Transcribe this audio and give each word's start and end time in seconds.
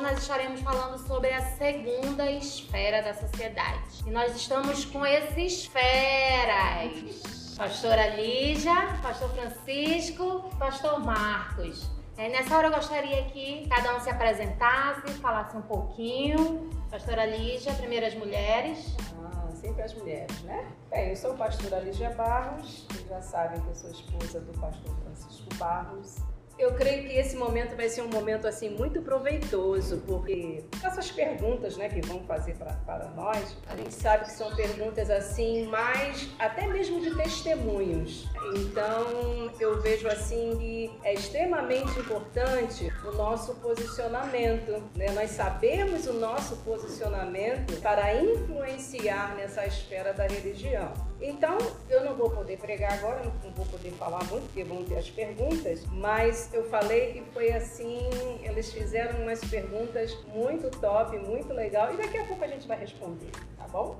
nós 0.00 0.18
estaremos 0.18 0.60
falando 0.60 0.98
sobre 1.06 1.30
a 1.30 1.42
segunda 1.56 2.30
esfera 2.30 3.02
da 3.02 3.14
sociedade. 3.14 4.02
E 4.06 4.10
nós 4.10 4.34
estamos 4.34 4.84
com 4.86 5.04
esses 5.04 5.66
feras. 5.66 7.54
Pastora 7.56 8.08
Lígia, 8.16 8.74
Pastor 9.02 9.28
Francisco, 9.30 10.50
Pastor 10.58 10.98
Marcos. 11.00 11.90
É, 12.16 12.28
nessa 12.30 12.56
hora 12.56 12.68
eu 12.68 12.72
gostaria 12.72 13.24
que 13.26 13.68
cada 13.68 13.96
um 13.96 14.00
se 14.00 14.08
apresentasse, 14.08 15.10
falasse 15.20 15.56
um 15.56 15.62
pouquinho. 15.62 16.70
Pastora 16.90 17.26
Lígia, 17.26 17.72
primeiras 17.74 18.14
mulheres. 18.14 18.96
Ah, 19.22 19.50
sempre 19.52 19.82
as 19.82 19.92
mulheres, 19.94 20.40
né? 20.42 20.66
Bem, 20.90 21.10
eu 21.10 21.16
sou 21.16 21.34
pastora 21.34 21.80
Lígia 21.80 22.10
Barros, 22.10 22.86
vocês 22.88 23.08
já 23.08 23.20
sabem 23.20 23.60
que 23.60 23.68
eu 23.68 23.74
sou 23.74 23.90
esposa 23.90 24.40
do 24.40 24.58
pastor 24.58 24.94
Francisco 25.04 25.54
Barros. 25.56 26.16
Eu 26.60 26.74
creio 26.74 27.04
que 27.04 27.14
esse 27.14 27.36
momento 27.36 27.74
vai 27.74 27.88
ser 27.88 28.02
um 28.02 28.08
momento 28.08 28.46
assim 28.46 28.68
muito 28.68 29.00
proveitoso, 29.00 30.02
porque 30.06 30.62
essas 30.84 31.10
perguntas, 31.10 31.78
né, 31.78 31.88
que 31.88 32.02
vão 32.02 32.22
fazer 32.24 32.54
para 32.54 33.10
nós, 33.16 33.56
a 33.66 33.74
gente 33.74 33.94
sabe 33.94 34.26
que 34.26 34.32
são 34.32 34.54
perguntas 34.54 35.08
assim, 35.08 35.64
mais 35.68 36.28
até 36.38 36.66
mesmo 36.66 37.00
de 37.00 37.16
testemunhos. 37.16 38.28
Então, 38.54 39.50
eu 39.58 39.80
vejo 39.80 40.06
assim 40.06 40.54
que 40.58 40.90
é 41.02 41.14
extremamente 41.14 41.98
importante 41.98 42.92
o 43.06 43.12
nosso 43.12 43.54
posicionamento, 43.54 44.82
né? 44.94 45.10
Nós 45.12 45.30
sabemos 45.30 46.06
o 46.08 46.12
nosso 46.12 46.56
posicionamento 46.56 47.80
para 47.80 48.22
influenciar 48.22 49.34
nessa 49.34 49.64
esfera 49.64 50.12
da 50.12 50.26
religião. 50.26 50.92
Então, 51.22 51.58
eu 51.88 52.02
não 52.04 52.14
vou 52.14 52.30
poder 52.30 52.58
pregar 52.58 52.94
agora, 52.94 53.22
não 53.44 53.50
vou 53.52 53.66
poder 53.66 53.90
falar 53.92 54.24
muito, 54.24 54.44
porque 54.44 54.64
vão 54.64 54.82
ter 54.84 54.96
as 54.96 55.10
perguntas, 55.10 55.84
mas 55.92 56.49
eu 56.52 56.64
falei 56.64 57.12
que 57.12 57.22
foi 57.32 57.52
assim, 57.52 58.08
eles 58.42 58.72
fizeram 58.72 59.22
umas 59.22 59.40
perguntas 59.44 60.16
muito 60.34 60.70
top, 60.80 61.16
muito 61.18 61.52
legal, 61.52 61.92
e 61.94 61.96
daqui 61.96 62.18
a 62.18 62.24
pouco 62.24 62.42
a 62.44 62.48
gente 62.48 62.66
vai 62.66 62.78
responder, 62.78 63.30
tá 63.56 63.66
bom? 63.68 63.96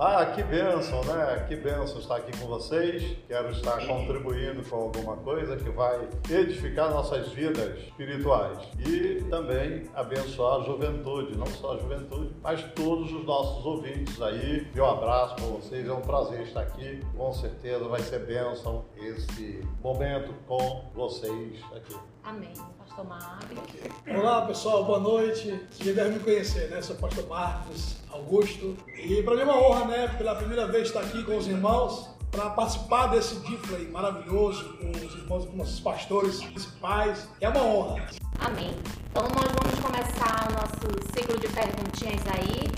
Ah, 0.00 0.24
que 0.26 0.44
bênção, 0.44 1.02
né? 1.02 1.44
Que 1.48 1.56
bênção 1.56 1.98
estar 1.98 2.18
aqui 2.18 2.30
com 2.38 2.46
vocês. 2.46 3.16
Quero 3.26 3.50
estar 3.50 3.84
contribuindo 3.84 4.62
com 4.62 4.76
alguma 4.76 5.16
coisa 5.16 5.56
que 5.56 5.68
vai 5.70 6.08
edificar 6.30 6.88
nossas 6.88 7.32
vidas 7.32 7.80
espirituais 7.80 8.58
e 8.78 9.24
também 9.28 9.90
abençoar 9.92 10.60
a 10.60 10.64
juventude, 10.64 11.36
não 11.36 11.46
só 11.46 11.74
a 11.74 11.78
juventude, 11.78 12.32
mas 12.40 12.62
todos 12.76 13.12
os 13.12 13.24
nossos 13.24 13.66
ouvintes 13.66 14.22
aí. 14.22 14.70
Meu 14.72 14.86
abraço 14.86 15.34
para 15.34 15.46
vocês, 15.46 15.88
é 15.88 15.92
um 15.92 16.00
prazer 16.00 16.42
estar 16.42 16.60
aqui. 16.60 17.04
Com 17.16 17.32
certeza 17.32 17.88
vai 17.88 18.00
ser 18.00 18.20
bênção 18.20 18.84
esse 18.96 19.66
momento 19.82 20.32
com 20.46 20.92
vocês 20.94 21.60
aqui. 21.74 21.96
Amém. 22.22 22.54
Olá 22.98 24.44
pessoal, 24.44 24.84
boa 24.84 24.98
noite. 24.98 25.64
Vocês 25.70 25.94
devem 25.94 26.14
me 26.14 26.18
conhecer, 26.18 26.68
né? 26.68 26.82
Sou 26.82 26.96
o 26.96 26.98
pastor 26.98 27.28
Marcos 27.28 27.94
Augusto. 28.10 28.76
E 28.88 29.22
para 29.22 29.36
mim 29.36 29.42
é 29.42 29.44
uma 29.44 29.56
honra, 29.56 29.84
né? 29.84 30.08
Pela 30.18 30.34
primeira 30.34 30.66
vez 30.66 30.88
estar 30.88 31.02
aqui 31.02 31.22
com 31.22 31.36
os 31.36 31.46
irmãos 31.46 32.08
para 32.28 32.50
participar 32.50 33.06
desse 33.06 33.36
Difflay 33.36 33.86
maravilhoso 33.86 34.76
com 34.78 34.90
os 34.90 35.14
irmãos, 35.14 35.46
com 35.46 35.56
nossos 35.56 35.78
pastores 35.78 36.42
principais. 36.42 37.28
É 37.40 37.48
uma 37.48 37.62
honra. 37.62 38.08
Amém. 38.40 38.74
Então 39.10 39.22
nós 39.22 39.52
vamos 39.52 39.78
começar 39.78 40.48
o 40.48 40.52
nosso 40.54 41.12
ciclo 41.14 41.38
de 41.38 41.46
perguntinhas 41.50 42.22
aí 42.34 42.68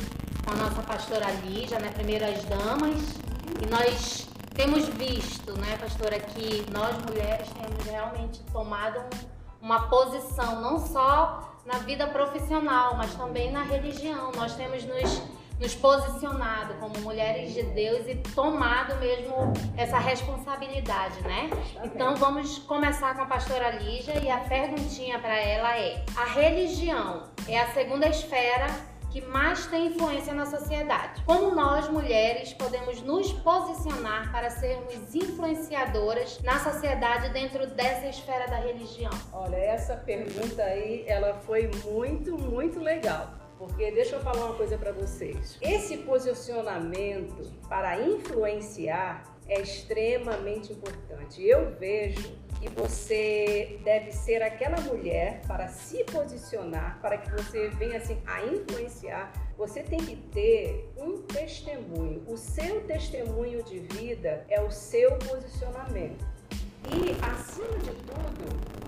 com 0.45 0.53
a 0.53 0.57
nossa 0.57 0.83
pastora 0.83 1.31
Lígia, 1.47 1.79
né? 1.79 1.91
Primeiras 1.93 2.45
damas. 2.45 3.15
E 3.59 3.67
nós 3.71 4.29
temos 4.55 4.87
visto, 4.87 5.59
né, 5.59 5.79
pastora, 5.81 6.21
que 6.21 6.71
nós 6.71 6.95
mulheres 7.09 7.49
temos 7.59 7.83
realmente 7.87 8.43
tomado 8.53 9.01
uma 9.61 9.89
posição 9.89 10.61
não 10.61 10.79
só 10.79 11.51
na 11.65 11.79
vida 11.79 12.07
profissional, 12.07 12.97
mas 12.97 13.15
também 13.15 13.53
na 13.53 13.63
religião. 13.63 14.33
Nós 14.35 14.55
temos 14.55 14.85
nos, 14.85 15.23
nos 15.61 15.75
posicionado 15.75 16.75
como 16.75 16.99
mulheres 17.01 17.53
de 17.53 17.63
Deus 17.63 18.07
e 18.09 18.17
tomado 18.35 18.97
mesmo 18.97 19.53
essa 19.77 19.99
responsabilidade, 19.99 21.21
né? 21.23 21.51
Então 21.85 22.17
vamos 22.17 22.59
começar 22.61 23.15
com 23.15 23.23
a 23.23 23.27
pastora 23.27 23.71
Lígia 23.71 24.19
e 24.19 24.31
a 24.31 24.39
perguntinha 24.39 25.19
para 25.19 25.37
ela 25.37 25.77
é: 25.77 26.05
a 26.17 26.25
religião 26.25 27.25
é 27.47 27.61
a 27.61 27.73
segunda 27.73 28.09
esfera 28.09 28.90
que 29.11 29.21
mais 29.21 29.67
tem 29.67 29.89
influência 29.89 30.33
na 30.33 30.47
sociedade. 30.47 31.23
Como 31.25 31.55
nós, 31.55 31.89
mulheres, 31.89 32.53
podemos 32.55 33.03
nos 33.03 33.33
posicionar 33.33 34.31
para 34.31 34.49
sermos 34.51 35.15
influenciadoras 35.15 36.41
na 36.43 36.59
sociedade 36.61 37.29
dentro 37.31 37.67
dessa 37.67 38.07
esfera 38.07 38.47
da 38.47 38.57
religião? 38.57 39.11
Olha, 39.33 39.57
essa 39.57 39.97
pergunta 39.97 40.63
aí, 40.63 41.05
ela 41.07 41.35
foi 41.41 41.71
muito, 41.85 42.39
muito 42.39 42.79
legal. 42.79 43.35
Porque 43.59 43.91
deixa 43.91 44.17
eu 44.17 44.21
falar 44.21 44.47
uma 44.47 44.55
coisa 44.55 44.79
para 44.79 44.93
vocês. 44.93 45.59
Esse 45.61 45.99
posicionamento 45.99 47.53
para 47.69 48.01
influenciar 48.01 49.23
é 49.47 49.61
extremamente 49.61 50.73
importante. 50.73 51.43
Eu 51.43 51.75
vejo 51.79 52.33
que 52.61 52.69
você 52.69 53.81
deve 53.83 54.13
ser 54.13 54.43
aquela 54.43 54.79
mulher 54.83 55.41
para 55.47 55.69
se 55.69 56.05
posicionar, 56.05 56.99
para 57.01 57.17
que 57.17 57.31
você 57.31 57.69
venha 57.71 57.97
assim 57.97 58.21
a 58.27 58.45
influenciar. 58.45 59.33
Você 59.57 59.83
tem 59.83 59.99
que 59.99 60.17
ter 60.17 60.93
um 60.99 61.23
testemunho. 61.23 62.23
O 62.27 62.37
seu 62.37 62.83
testemunho 62.83 63.63
de 63.63 63.79
vida 63.79 64.45
é 64.49 64.61
o 64.61 64.71
seu 64.71 65.17
posicionamento. 65.17 66.25
E 66.85 67.17
acima 67.25 67.79
de 67.79 67.93
tudo, 68.05 68.81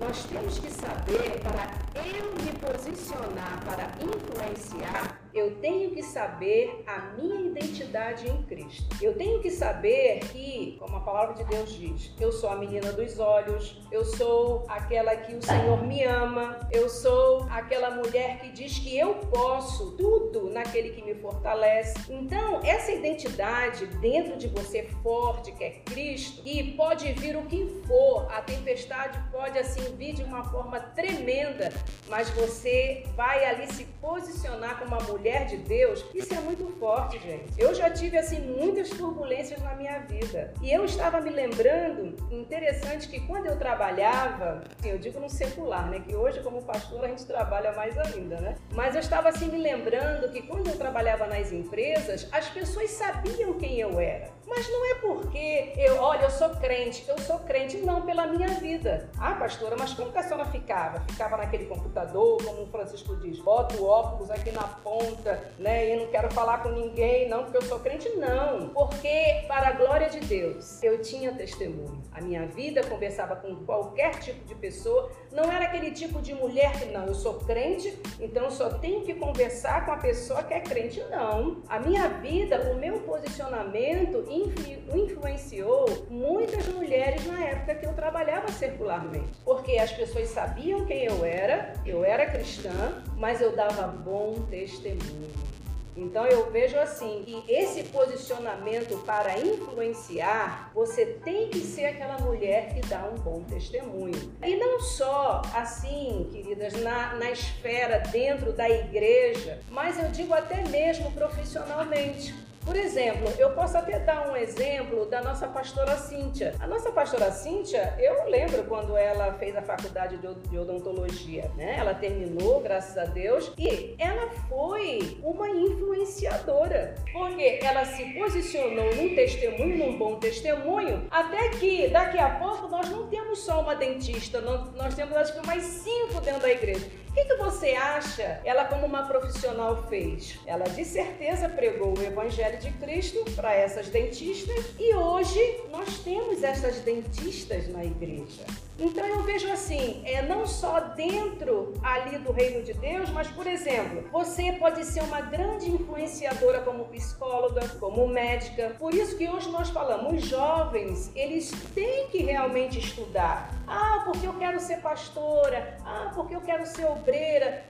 nós 0.00 0.24
temos 0.24 0.58
que 0.58 0.70
saber 0.70 1.40
para 1.40 1.72
eu 2.04 2.32
me 2.34 2.52
posicionar, 2.60 3.64
para 3.64 3.90
influenciar, 4.04 5.20
eu 5.36 5.54
tenho 5.56 5.90
que 5.90 6.02
saber 6.02 6.82
a 6.86 6.98
minha 7.14 7.42
identidade 7.42 8.26
em 8.26 8.42
Cristo. 8.44 8.86
Eu 9.02 9.14
tenho 9.14 9.40
que 9.42 9.50
saber 9.50 10.20
que, 10.20 10.76
como 10.80 10.96
a 10.96 11.00
palavra 11.00 11.34
de 11.34 11.44
Deus 11.44 11.70
diz, 11.74 12.14
eu 12.18 12.32
sou 12.32 12.48
a 12.48 12.56
menina 12.56 12.90
dos 12.90 13.18
olhos, 13.18 13.78
eu 13.92 14.02
sou 14.02 14.64
aquela 14.66 15.14
que 15.14 15.34
o 15.34 15.42
Senhor 15.42 15.86
me 15.86 16.02
ama, 16.04 16.58
eu 16.72 16.88
sou 16.88 17.46
aquela 17.50 17.90
mulher 17.90 18.38
que 18.38 18.50
diz 18.50 18.78
que 18.78 18.96
eu 18.96 19.16
posso 19.30 19.92
tudo 19.92 20.48
naquele 20.48 20.90
que 20.90 21.02
me 21.02 21.14
fortalece. 21.14 21.94
Então, 22.10 22.60
essa 22.64 22.92
identidade 22.92 23.86
dentro 23.98 24.38
de 24.38 24.48
você 24.48 24.84
forte, 25.02 25.52
que 25.52 25.64
é 25.64 25.70
Cristo, 25.84 26.40
e 26.46 26.72
pode 26.72 27.12
vir 27.12 27.36
o 27.36 27.42
que 27.42 27.82
for, 27.86 28.26
a 28.32 28.40
tempestade 28.40 29.22
pode 29.30 29.58
assim 29.58 29.94
vir 29.96 30.14
de 30.14 30.22
uma 30.22 30.44
forma 30.44 30.80
tremenda, 30.80 31.70
mas 32.08 32.30
você 32.30 33.04
vai 33.14 33.44
ali 33.44 33.70
se 33.70 33.84
posicionar 34.00 34.78
como 34.78 34.96
uma 34.96 35.06
mulher 35.06 35.25
mulher 35.26 35.44
de 35.46 35.56
Deus, 35.56 36.04
isso 36.14 36.32
é 36.32 36.38
muito 36.38 36.64
forte, 36.78 37.18
gente. 37.18 37.52
Eu 37.58 37.74
já 37.74 37.90
tive 37.90 38.16
assim 38.16 38.40
muitas 38.40 38.90
turbulências 38.90 39.60
na 39.60 39.74
minha 39.74 39.98
vida. 39.98 40.54
E 40.62 40.72
eu 40.72 40.84
estava 40.84 41.20
me 41.20 41.30
lembrando, 41.30 42.14
interessante 42.30 43.08
que 43.08 43.18
quando 43.26 43.46
eu 43.46 43.58
trabalhava, 43.58 44.62
assim, 44.78 44.90
eu 44.90 44.98
digo 44.98 45.18
no 45.18 45.28
secular, 45.28 45.90
né, 45.90 45.98
que 45.98 46.14
hoje 46.14 46.40
como 46.44 46.62
pastor 46.62 47.04
a 47.04 47.08
gente 47.08 47.26
trabalha 47.26 47.72
mais 47.72 47.98
ainda, 47.98 48.40
né? 48.40 48.56
Mas 48.72 48.94
eu 48.94 49.00
estava 49.00 49.28
assim 49.28 49.48
me 49.48 49.58
lembrando 49.58 50.30
que 50.30 50.42
quando 50.42 50.68
eu 50.68 50.76
trabalhava 50.76 51.26
nas 51.26 51.50
empresas, 51.50 52.28
as 52.30 52.48
pessoas 52.48 52.90
sabiam 52.90 53.54
quem 53.54 53.80
eu 53.80 53.98
era. 53.98 54.30
Mas 54.46 54.68
não 54.68 54.90
é 54.92 54.94
porque 55.00 55.72
eu, 55.76 55.96
olha, 56.00 56.22
eu 56.22 56.30
sou 56.30 56.50
crente, 56.50 57.04
eu 57.08 57.18
sou 57.18 57.40
crente, 57.40 57.78
não, 57.78 58.02
pela 58.02 58.26
minha 58.28 58.48
vida. 58.48 59.10
Ah, 59.18 59.34
pastora, 59.34 59.76
mas 59.76 59.92
como 59.92 60.12
que 60.12 60.18
a 60.18 60.22
senhora 60.22 60.44
ficava? 60.46 61.00
Ficava 61.00 61.36
naquele 61.36 61.66
computador, 61.66 62.42
como 62.44 62.62
o 62.62 62.66
Francisco 62.68 63.16
diz, 63.16 63.40
bota 63.40 63.76
o 63.76 63.84
óculos 63.84 64.30
aqui 64.30 64.52
na 64.52 64.62
ponta, 64.62 65.15
né? 65.58 65.94
E 65.94 65.96
não 65.96 66.06
quero 66.08 66.30
falar 66.32 66.62
com 66.62 66.70
ninguém, 66.70 67.28
não, 67.28 67.44
porque 67.44 67.58
eu 67.58 67.62
sou 67.62 67.78
crente, 67.80 68.08
não. 68.16 68.68
Porque, 68.68 69.44
para 69.48 69.68
a 69.68 69.72
glória 69.72 70.08
de 70.08 70.20
Deus, 70.20 70.82
eu 70.82 71.00
tinha 71.00 71.32
testemunho. 71.32 72.02
A 72.12 72.20
minha 72.20 72.46
vida 72.46 72.82
conversava 72.84 73.36
com 73.36 73.54
qualquer 73.64 74.18
tipo 74.20 74.44
de 74.46 74.54
pessoa, 74.54 75.10
não 75.36 75.52
era 75.52 75.66
aquele 75.66 75.90
tipo 75.90 76.22
de 76.22 76.32
mulher 76.32 76.72
que, 76.80 76.86
não, 76.86 77.04
eu 77.04 77.14
sou 77.14 77.34
crente, 77.34 77.96
então 78.18 78.50
só 78.50 78.70
tenho 78.70 79.02
que 79.02 79.12
conversar 79.12 79.84
com 79.84 79.92
a 79.92 79.98
pessoa 79.98 80.42
que 80.42 80.54
é 80.54 80.60
crente, 80.60 80.98
não. 81.10 81.62
A 81.68 81.78
minha 81.78 82.08
vida, 82.08 82.72
o 82.72 82.78
meu 82.78 83.00
posicionamento, 83.00 84.24
influ 84.30 84.76
influenciou 84.96 86.06
muitas 86.08 86.66
mulheres 86.68 87.26
na 87.26 87.44
época 87.44 87.74
que 87.74 87.84
eu 87.84 87.92
trabalhava 87.92 88.48
circularmente. 88.48 89.30
Porque 89.44 89.72
as 89.78 89.92
pessoas 89.92 90.28
sabiam 90.28 90.86
quem 90.86 91.04
eu 91.04 91.22
era, 91.22 91.74
eu 91.84 92.02
era 92.02 92.24
cristã, 92.24 93.02
mas 93.16 93.42
eu 93.42 93.54
dava 93.54 93.88
bom 93.88 94.34
testemunho. 94.48 95.55
Então 95.96 96.26
eu 96.26 96.50
vejo 96.50 96.78
assim 96.78 97.22
que 97.24 97.42
esse 97.52 97.84
posicionamento 97.84 98.98
para 99.04 99.38
influenciar, 99.38 100.70
você 100.74 101.06
tem 101.24 101.48
que 101.48 101.60
ser 101.60 101.86
aquela 101.86 102.18
mulher 102.18 102.74
que 102.74 102.86
dá 102.86 103.08
um 103.08 103.14
bom 103.14 103.42
testemunho. 103.44 104.32
E 104.44 104.56
não 104.56 104.80
só 104.80 105.42
assim, 105.54 106.28
queridas, 106.30 106.74
na, 106.74 107.14
na 107.14 107.30
esfera 107.30 107.98
dentro 108.10 108.52
da 108.52 108.68
igreja, 108.68 109.60
mas 109.70 109.98
eu 109.98 110.10
digo 110.10 110.34
até 110.34 110.62
mesmo 110.68 111.10
profissionalmente. 111.12 112.45
Por 112.66 112.74
exemplo, 112.74 113.32
eu 113.38 113.50
posso 113.52 113.78
até 113.78 114.00
dar 114.00 114.28
um 114.28 114.36
exemplo 114.36 115.06
da 115.06 115.22
nossa 115.22 115.46
pastora 115.46 115.96
Cíntia. 115.96 116.52
A 116.58 116.66
nossa 116.66 116.90
pastora 116.90 117.30
Cíntia, 117.30 117.94
eu 117.96 118.28
lembro 118.28 118.64
quando 118.64 118.96
ela 118.96 119.32
fez 119.34 119.56
a 119.56 119.62
faculdade 119.62 120.18
de 120.18 120.58
odontologia, 120.58 121.48
né? 121.56 121.76
Ela 121.78 121.94
terminou, 121.94 122.60
graças 122.60 122.98
a 122.98 123.04
Deus, 123.04 123.52
e 123.56 123.94
ela 124.00 124.28
foi 124.48 125.16
uma 125.22 125.48
influenciadora, 125.48 126.96
porque 127.12 127.60
ela 127.62 127.84
se 127.84 128.04
posicionou 128.14 128.96
num 128.96 129.14
testemunho, 129.14 129.78
num 129.78 129.96
bom 129.96 130.16
testemunho, 130.16 131.06
até 131.08 131.50
que 131.50 131.86
daqui 131.86 132.18
a 132.18 132.30
pouco 132.30 132.66
nós 132.66 132.90
não 132.90 133.06
temos 133.06 133.38
só 133.38 133.60
uma 133.60 133.76
dentista, 133.76 134.40
nós 134.40 134.92
temos 134.96 135.16
acho 135.16 135.40
que 135.40 135.46
mais 135.46 135.62
cinco 135.62 136.20
dentro 136.20 136.42
da 136.42 136.50
igreja. 136.50 137.05
Que, 137.16 137.24
que 137.24 137.36
você 137.36 137.70
acha 137.70 138.42
ela, 138.44 138.66
como 138.66 138.84
uma 138.84 139.04
profissional, 139.04 139.84
fez? 139.88 140.38
Ela 140.44 140.64
de 140.64 140.84
certeza 140.84 141.48
pregou 141.48 141.98
o 141.98 142.02
Evangelho 142.02 142.58
de 142.58 142.70
Cristo 142.72 143.24
para 143.34 143.54
essas 143.54 143.88
dentistas 143.88 144.66
e 144.78 144.94
hoje 144.94 145.40
nós 145.70 146.00
temos 146.00 146.42
essas 146.42 146.80
dentistas 146.80 147.68
na 147.68 147.82
igreja. 147.82 148.44
Então 148.78 149.06
eu 149.06 149.22
vejo 149.22 149.50
assim, 149.50 150.02
é 150.04 150.20
não 150.20 150.46
só 150.46 150.80
dentro 150.80 151.72
ali 151.82 152.18
do 152.18 152.30
reino 152.30 152.62
de 152.62 152.74
Deus, 152.74 153.08
mas 153.08 153.26
por 153.28 153.46
exemplo, 153.46 154.06
você 154.12 154.52
pode 154.52 154.84
ser 154.84 155.02
uma 155.02 155.22
grande 155.22 155.70
influenciadora 155.70 156.60
como 156.60 156.84
psicóloga, 156.84 157.66
como 157.80 158.06
médica. 158.06 158.76
Por 158.78 158.92
isso 158.92 159.16
que 159.16 159.26
hoje 159.26 159.48
nós 159.48 159.70
falamos, 159.70 160.22
os 160.22 160.28
jovens, 160.28 161.10
eles 161.16 161.50
têm 161.74 162.08
que 162.08 162.18
realmente 162.18 162.78
estudar. 162.78 163.50
Ah, 163.66 164.02
porque 164.04 164.26
eu 164.26 164.34
quero 164.34 164.60
ser 164.60 164.80
pastora. 164.82 165.78
Ah, 165.84 166.12
porque 166.14 166.36
eu 166.36 166.40
quero 166.42 166.66
ser. 166.66 166.86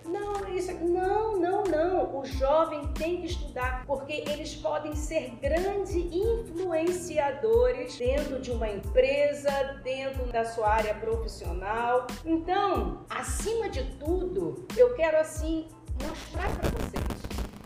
Não, 0.05 0.49
isso 0.49 0.73
não, 0.73 1.39
não, 1.39 1.63
não. 1.65 2.19
O 2.19 2.25
jovem 2.25 2.87
tem 2.95 3.21
que 3.21 3.27
estudar 3.27 3.85
porque 3.87 4.25
eles 4.29 4.55
podem 4.55 4.95
ser 4.95 5.37
grandes 5.41 5.95
influenciadores 5.95 7.99
dentro 7.99 8.41
de 8.41 8.51
uma 8.51 8.71
empresa, 8.71 9.51
dentro 9.85 10.25
da 10.33 10.45
sua 10.45 10.69
área 10.69 10.95
profissional. 10.95 12.07
Então, 12.25 13.05
acima 13.11 13.69
de 13.69 13.85
tudo, 13.99 14.67
eu 14.77 14.95
quero 14.95 15.19
assim 15.19 15.69
mostrar 16.03 16.49
para 16.57 16.71
vocês 16.71 17.05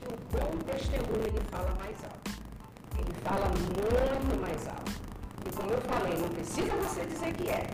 que 0.01 0.09
o 0.09 0.17
bom 0.33 0.51
testemunho 0.67 1.27
ele 1.27 1.41
fala 1.51 1.73
mais 1.79 2.03
alto. 2.05 2.31
Ele 2.99 3.15
fala 3.23 3.47
muito 3.47 4.41
mais 4.41 4.67
alto. 4.69 4.91
E 5.47 5.51
como 5.57 5.71
eu 5.71 5.81
falei, 5.83 6.15
não 6.19 6.29
precisa 6.29 6.75
você 6.77 7.05
dizer 7.05 7.33
que 7.35 7.49
é, 7.49 7.67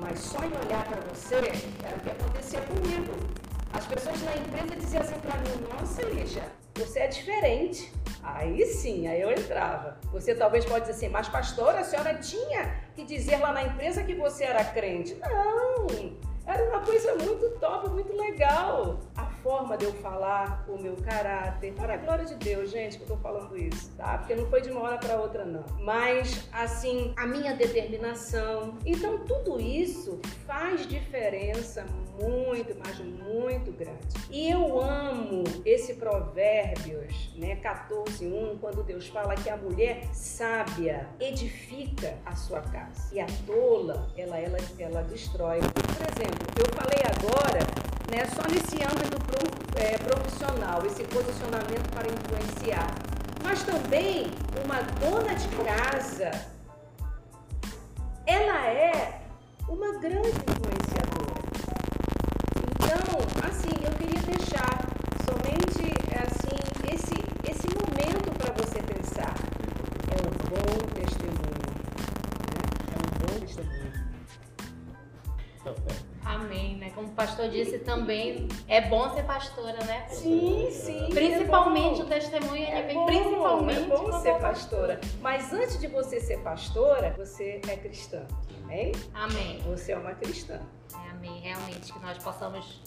mas 0.00 0.18
só 0.20 0.38
em 0.38 0.52
olhar 0.64 0.84
para 0.84 1.00
você 1.12 1.36
era 1.36 1.96
o 1.96 2.00
que 2.00 2.10
acontecia 2.10 2.60
comigo. 2.62 3.12
As 3.72 3.84
pessoas 3.86 4.22
na 4.22 4.36
empresa 4.36 4.76
diziam 4.76 5.02
assim 5.02 5.18
para 5.20 5.36
mim: 5.38 5.66
Nossa, 5.70 6.02
Lígia, 6.02 6.44
você 6.74 7.00
é 7.00 7.06
diferente. 7.08 7.92
Aí 8.22 8.64
sim, 8.66 9.06
aí 9.06 9.20
eu 9.20 9.30
entrava. 9.30 9.98
Você 10.12 10.34
talvez 10.34 10.64
pode 10.64 10.80
dizer 10.80 10.92
assim, 10.92 11.08
mas 11.08 11.28
pastora, 11.28 11.80
a 11.80 11.84
senhora 11.84 12.14
tinha 12.14 12.74
que 12.94 13.04
dizer 13.04 13.36
lá 13.36 13.52
na 13.52 13.62
empresa 13.62 14.02
que 14.02 14.14
você 14.14 14.44
era 14.44 14.64
crente. 14.64 15.14
Não, 15.14 15.86
era 16.44 16.64
uma 16.70 16.80
coisa 16.80 17.14
muito 17.14 17.50
top, 17.60 17.88
muito 17.90 18.12
legal. 18.16 18.98
A 19.16 19.25
forma 19.46 19.76
de 19.76 19.84
eu 19.84 19.92
falar, 19.92 20.64
o 20.66 20.76
meu 20.76 20.96
caráter. 20.96 21.72
Para 21.74 21.94
a 21.94 21.96
glória 21.96 22.24
de 22.24 22.34
Deus, 22.34 22.68
gente, 22.68 22.98
que 22.98 23.04
eu 23.04 23.06
tô 23.06 23.16
falando 23.18 23.56
isso, 23.56 23.92
tá? 23.96 24.18
Porque 24.18 24.34
não 24.34 24.44
foi 24.46 24.60
de 24.60 24.72
uma 24.72 24.80
hora 24.80 24.98
para 24.98 25.20
outra, 25.20 25.44
não. 25.44 25.64
Mas, 25.78 26.48
assim, 26.52 27.14
a 27.16 27.24
minha 27.28 27.54
determinação. 27.54 28.74
Então, 28.84 29.18
tudo 29.18 29.60
isso 29.60 30.18
faz 30.48 30.84
diferença 30.88 31.86
muito, 32.20 32.74
mas 32.84 32.98
muito 32.98 33.70
grande. 33.70 34.00
E 34.30 34.50
eu 34.50 34.80
amo 34.80 35.44
esse 35.64 35.94
Provérbios, 35.94 37.30
né, 37.36 37.54
14:1, 37.56 38.58
quando 38.60 38.82
Deus 38.82 39.06
fala 39.06 39.36
que 39.36 39.48
a 39.48 39.56
mulher 39.56 40.08
sábia 40.12 41.08
edifica 41.20 42.16
a 42.24 42.34
sua 42.34 42.62
casa 42.62 43.14
e 43.14 43.20
a 43.20 43.26
tola, 43.46 44.08
ela 44.16 44.38
ela 44.38 44.58
ela 44.78 45.02
destrói. 45.02 45.60
Por 45.60 46.08
exemplo, 46.10 46.46
eu 46.58 46.74
falei 46.74 47.02
agora, 47.04 47.95
né, 48.10 48.24
só 48.34 48.42
nesse 48.48 48.76
âmbito 48.82 49.16
é, 49.76 49.98
profissional, 49.98 50.84
esse 50.86 51.04
posicionamento 51.04 51.88
para 51.90 52.08
influenciar, 52.08 52.94
mas 53.42 53.62
também 53.62 54.30
uma 54.64 54.82
dona 55.00 55.34
de 55.34 55.48
casa, 55.48 56.30
ela 58.26 58.66
é 58.66 59.20
uma 59.68 59.98
grande 59.98 60.28
influenciadora. 60.28 61.36
Então, 62.78 63.48
assim, 63.48 63.74
eu 63.84 63.92
queria 63.98 64.22
deixar 64.22 64.86
somente 65.24 65.92
assim 66.22 66.56
esse 66.92 67.16
esse 67.48 67.68
momento 67.68 68.30
para 68.38 68.52
você 68.54 68.82
pensar. 68.82 69.34
É 70.10 70.16
um 70.22 70.30
bom 70.48 70.86
testemunho, 70.94 71.66
né? 72.52 72.62
É 72.92 72.96
um 72.98 73.08
bom 73.20 73.34
testemunho. 73.40 73.92
Amém, 76.46 76.76
né? 76.76 76.92
Como 76.94 77.08
o 77.08 77.10
pastor 77.10 77.48
disse 77.48 77.80
também, 77.80 78.46
é 78.68 78.80
bom 78.80 79.12
ser 79.12 79.24
pastora, 79.24 79.84
né? 79.84 80.06
Sim, 80.08 80.68
sim. 80.70 81.08
Principalmente 81.12 82.00
é 82.00 82.04
o 82.04 82.06
testemunho, 82.06 82.64
é 82.64 82.82
vem 82.82 82.94
bom, 82.94 83.06
principalmente. 83.06 83.80
É 83.80 83.86
bom 83.86 84.20
ser 84.20 84.38
pastora. 84.38 85.00
Mas 85.20 85.52
antes 85.52 85.80
de 85.80 85.88
você 85.88 86.20
ser 86.20 86.38
pastora, 86.38 87.12
você 87.18 87.60
é 87.66 87.76
cristã. 87.76 88.24
Amém? 88.62 88.92
Amém. 89.12 89.60
Você 89.66 89.90
é 89.90 89.98
uma 89.98 90.14
cristã. 90.14 90.60
É, 90.94 91.10
amém. 91.10 91.40
Realmente 91.40 91.92
que 91.92 91.98
nós 91.98 92.16
possamos 92.18 92.80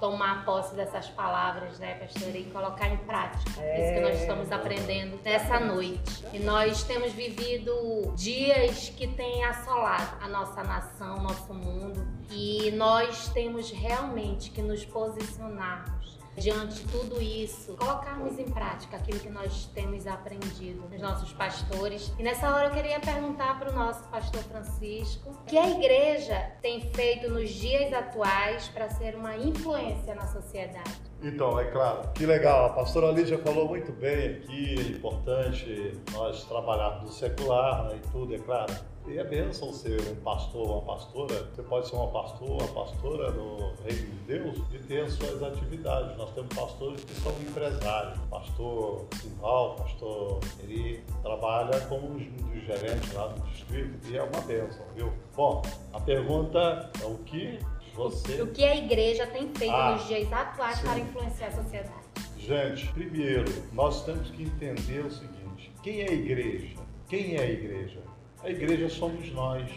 tomar 0.00 0.44
posse 0.44 0.74
dessas 0.74 1.08
palavras, 1.08 1.78
né, 1.78 1.94
pastora, 1.94 2.36
e 2.36 2.44
colocar 2.44 2.88
em 2.88 2.96
prática. 2.98 3.60
É 3.60 3.84
isso 3.84 3.94
que 3.94 4.00
nós 4.00 4.20
estamos 4.20 4.52
aprendendo 4.52 5.18
nessa 5.24 5.58
noite. 5.60 6.24
E 6.32 6.38
nós 6.38 6.82
temos 6.84 7.12
vivido 7.12 8.12
dias 8.14 8.88
que 8.90 9.06
têm 9.06 9.44
assolado 9.44 10.16
a 10.20 10.28
nossa 10.28 10.62
nação, 10.62 11.22
nosso 11.22 11.52
mundo, 11.52 12.06
e 12.30 12.70
nós 12.72 13.28
temos 13.28 13.70
realmente 13.70 14.50
que 14.50 14.62
nos 14.62 14.84
posicionarmos 14.84 16.16
diante 16.36 16.82
de 16.82 16.92
tudo 16.92 17.20
isso, 17.20 17.74
colocarmos 17.76 18.38
em 18.38 18.44
prática 18.44 18.96
aquilo 18.96 19.18
que 19.18 19.30
nós 19.30 19.66
temos 19.74 20.06
aprendido 20.06 20.88
nos 20.88 21.00
nossos 21.00 21.32
pastores. 21.32 22.12
E 22.18 22.22
nessa 22.22 22.54
hora 22.54 22.68
eu 22.68 22.72
queria 22.72 23.00
perguntar 23.00 23.58
para 23.58 23.70
o 23.70 23.74
nosso 23.74 24.04
pastor 24.08 24.42
Francisco 24.44 25.30
o 25.30 25.44
que 25.44 25.56
a 25.56 25.68
igreja 25.70 26.52
tem 26.60 26.80
feito 26.92 27.30
nos 27.30 27.50
dias 27.50 27.92
atuais 27.92 28.68
para 28.68 28.88
ser 28.90 29.16
uma 29.16 29.36
influência 29.36 30.14
na 30.14 30.26
sociedade. 30.26 31.06
Então, 31.22 31.58
é 31.58 31.64
claro, 31.64 32.08
que 32.14 32.26
legal. 32.26 32.66
A 32.66 32.68
pastora 32.70 33.10
Lídia 33.10 33.38
falou 33.38 33.68
muito 33.68 33.90
bem 33.92 34.36
aqui, 34.36 34.74
é 34.78 34.96
importante 34.96 35.98
nós 36.12 36.44
trabalharmos 36.44 37.04
no 37.04 37.12
secular 37.12 37.84
né, 37.84 38.00
e 38.02 38.08
tudo, 38.10 38.34
é 38.34 38.38
claro. 38.38 38.74
E 39.08 39.18
é 39.18 39.24
bênção 39.24 39.72
ser 39.72 40.00
um 40.10 40.16
pastor, 40.16 40.68
uma 40.68 40.82
pastora. 40.82 41.48
Você 41.54 41.62
pode 41.62 41.88
ser 41.88 41.94
uma 41.94 42.08
pastora, 42.08 42.64
uma 42.64 42.68
pastora 42.68 43.30
no 43.30 43.72
reino 43.84 44.10
de 44.10 44.18
Deus 44.26 44.58
e 44.72 44.78
ter 44.78 45.02
as 45.02 45.12
suas 45.12 45.42
atividades. 45.44 46.16
Nós 46.16 46.32
temos 46.32 46.52
pastores 46.52 47.04
que 47.04 47.14
são 47.14 47.32
empresários. 47.40 48.18
Pastor 48.28 49.06
Simbal, 49.14 49.76
pastor 49.76 50.40
Eri, 50.64 51.04
trabalha 51.22 51.80
como 51.82 52.08
um 52.08 52.18
dos 52.18 52.64
gerentes 52.64 53.12
lá 53.14 53.28
do 53.28 53.40
distrito 53.42 53.96
e 54.10 54.16
é 54.16 54.22
uma 54.24 54.40
bênção, 54.40 54.84
viu? 54.96 55.12
Bom, 55.36 55.62
a 55.92 56.00
pergunta 56.00 56.90
é 57.00 57.06
o 57.06 57.16
que 57.18 57.60
você... 57.96 58.42
O 58.42 58.48
que 58.48 58.64
a 58.64 58.76
igreja 58.76 59.26
tem 59.26 59.48
feito 59.54 59.74
Ah, 59.74 59.92
nos 59.92 60.06
dias 60.06 60.30
atuais 60.32 60.76
sim. 60.78 60.84
para 60.86 60.98
influenciar 61.00 61.48
a 61.48 61.52
sociedade? 61.52 62.06
Gente, 62.36 62.86
primeiro, 62.92 63.50
nós 63.72 64.04
temos 64.04 64.30
que 64.30 64.42
entender 64.44 65.04
o 65.04 65.10
seguinte: 65.10 65.72
quem 65.82 66.02
é 66.02 66.10
a 66.10 66.12
igreja? 66.12 66.76
Quem 67.08 67.34
é 67.36 67.40
a 67.40 67.50
igreja? 67.50 67.98
A 68.44 68.50
igreja 68.50 68.88
somos 68.88 69.32
nós. 69.32 69.68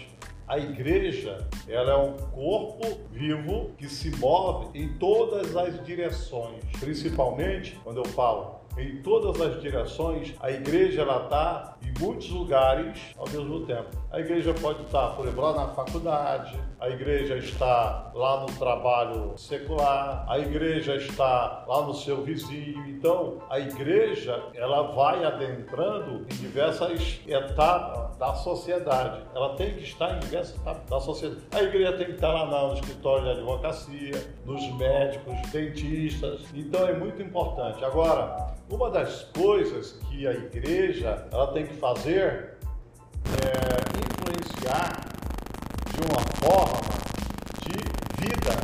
A 0.48 0.58
igreja, 0.58 1.48
ela 1.68 1.92
é 1.92 1.96
um 1.96 2.18
corpo 2.18 3.00
vivo 3.12 3.72
que 3.78 3.88
se 3.88 4.10
move 4.18 4.78
em 4.80 4.90
todas 4.98 5.56
as 5.56 5.84
direções. 5.86 6.60
Principalmente, 6.80 7.80
quando 7.84 7.98
eu 7.98 8.06
falo 8.06 8.59
em 8.80 9.02
todas 9.02 9.40
as 9.42 9.62
direções, 9.62 10.34
a 10.40 10.50
igreja 10.50 11.04
está 11.04 11.78
em 11.82 12.04
muitos 12.04 12.30
lugares 12.30 13.14
ao 13.18 13.28
mesmo 13.30 13.66
tempo. 13.66 13.90
A 14.12 14.20
igreja 14.20 14.54
pode 14.54 14.82
estar, 14.84 15.10
por 15.10 15.26
exemplo, 15.26 15.44
lá 15.44 15.54
na 15.54 15.68
faculdade, 15.74 16.60
a 16.80 16.90
igreja 16.90 17.36
está 17.38 18.12
lá 18.14 18.42
no 18.42 18.48
trabalho 18.58 19.34
secular, 19.38 20.26
a 20.28 20.40
igreja 20.40 20.96
está 20.96 21.66
lá 21.68 21.82
no 21.82 21.94
seu 21.94 22.24
vizinho. 22.24 22.88
Então, 22.88 23.38
a 23.50 23.60
igreja 23.60 24.42
ela 24.54 24.94
vai 24.94 25.24
adentrando 25.24 26.26
em 26.32 26.36
diversas 26.36 27.20
etapas 27.28 28.18
da 28.18 28.34
sociedade. 28.34 29.24
Ela 29.36 29.56
tem 29.56 29.76
que 29.76 29.84
estar 29.84 30.16
em 30.16 30.20
diversas 30.20 30.56
etapas 30.60 30.90
da 30.90 31.00
sociedade. 31.00 31.42
A 31.52 31.62
igreja 31.62 31.94
tem 31.94 32.08
que 32.08 32.14
estar 32.14 32.32
lá 32.32 32.68
no 32.68 32.74
escritório 32.74 33.26
de 33.26 33.32
advocacia, 33.32 34.34
nos 34.46 34.64
médicos, 34.78 35.36
dentistas. 35.52 36.46
Então, 36.54 36.88
é 36.88 36.94
muito 36.94 37.22
importante. 37.22 37.84
Agora, 37.84 38.56
uma 38.70 38.90
das 38.92 39.24
coisas 39.24 39.94
que 40.10 40.28
a 40.28 40.32
igreja 40.32 41.28
ela 41.32 41.48
tem 41.54 41.66
que 41.66 41.74
fazer 41.74 42.58
é 43.26 43.80
influenciar 44.06 45.10
de 45.92 46.02
uma 46.08 46.22
forma 46.40 46.80
de 47.64 48.26
vida, 48.26 48.56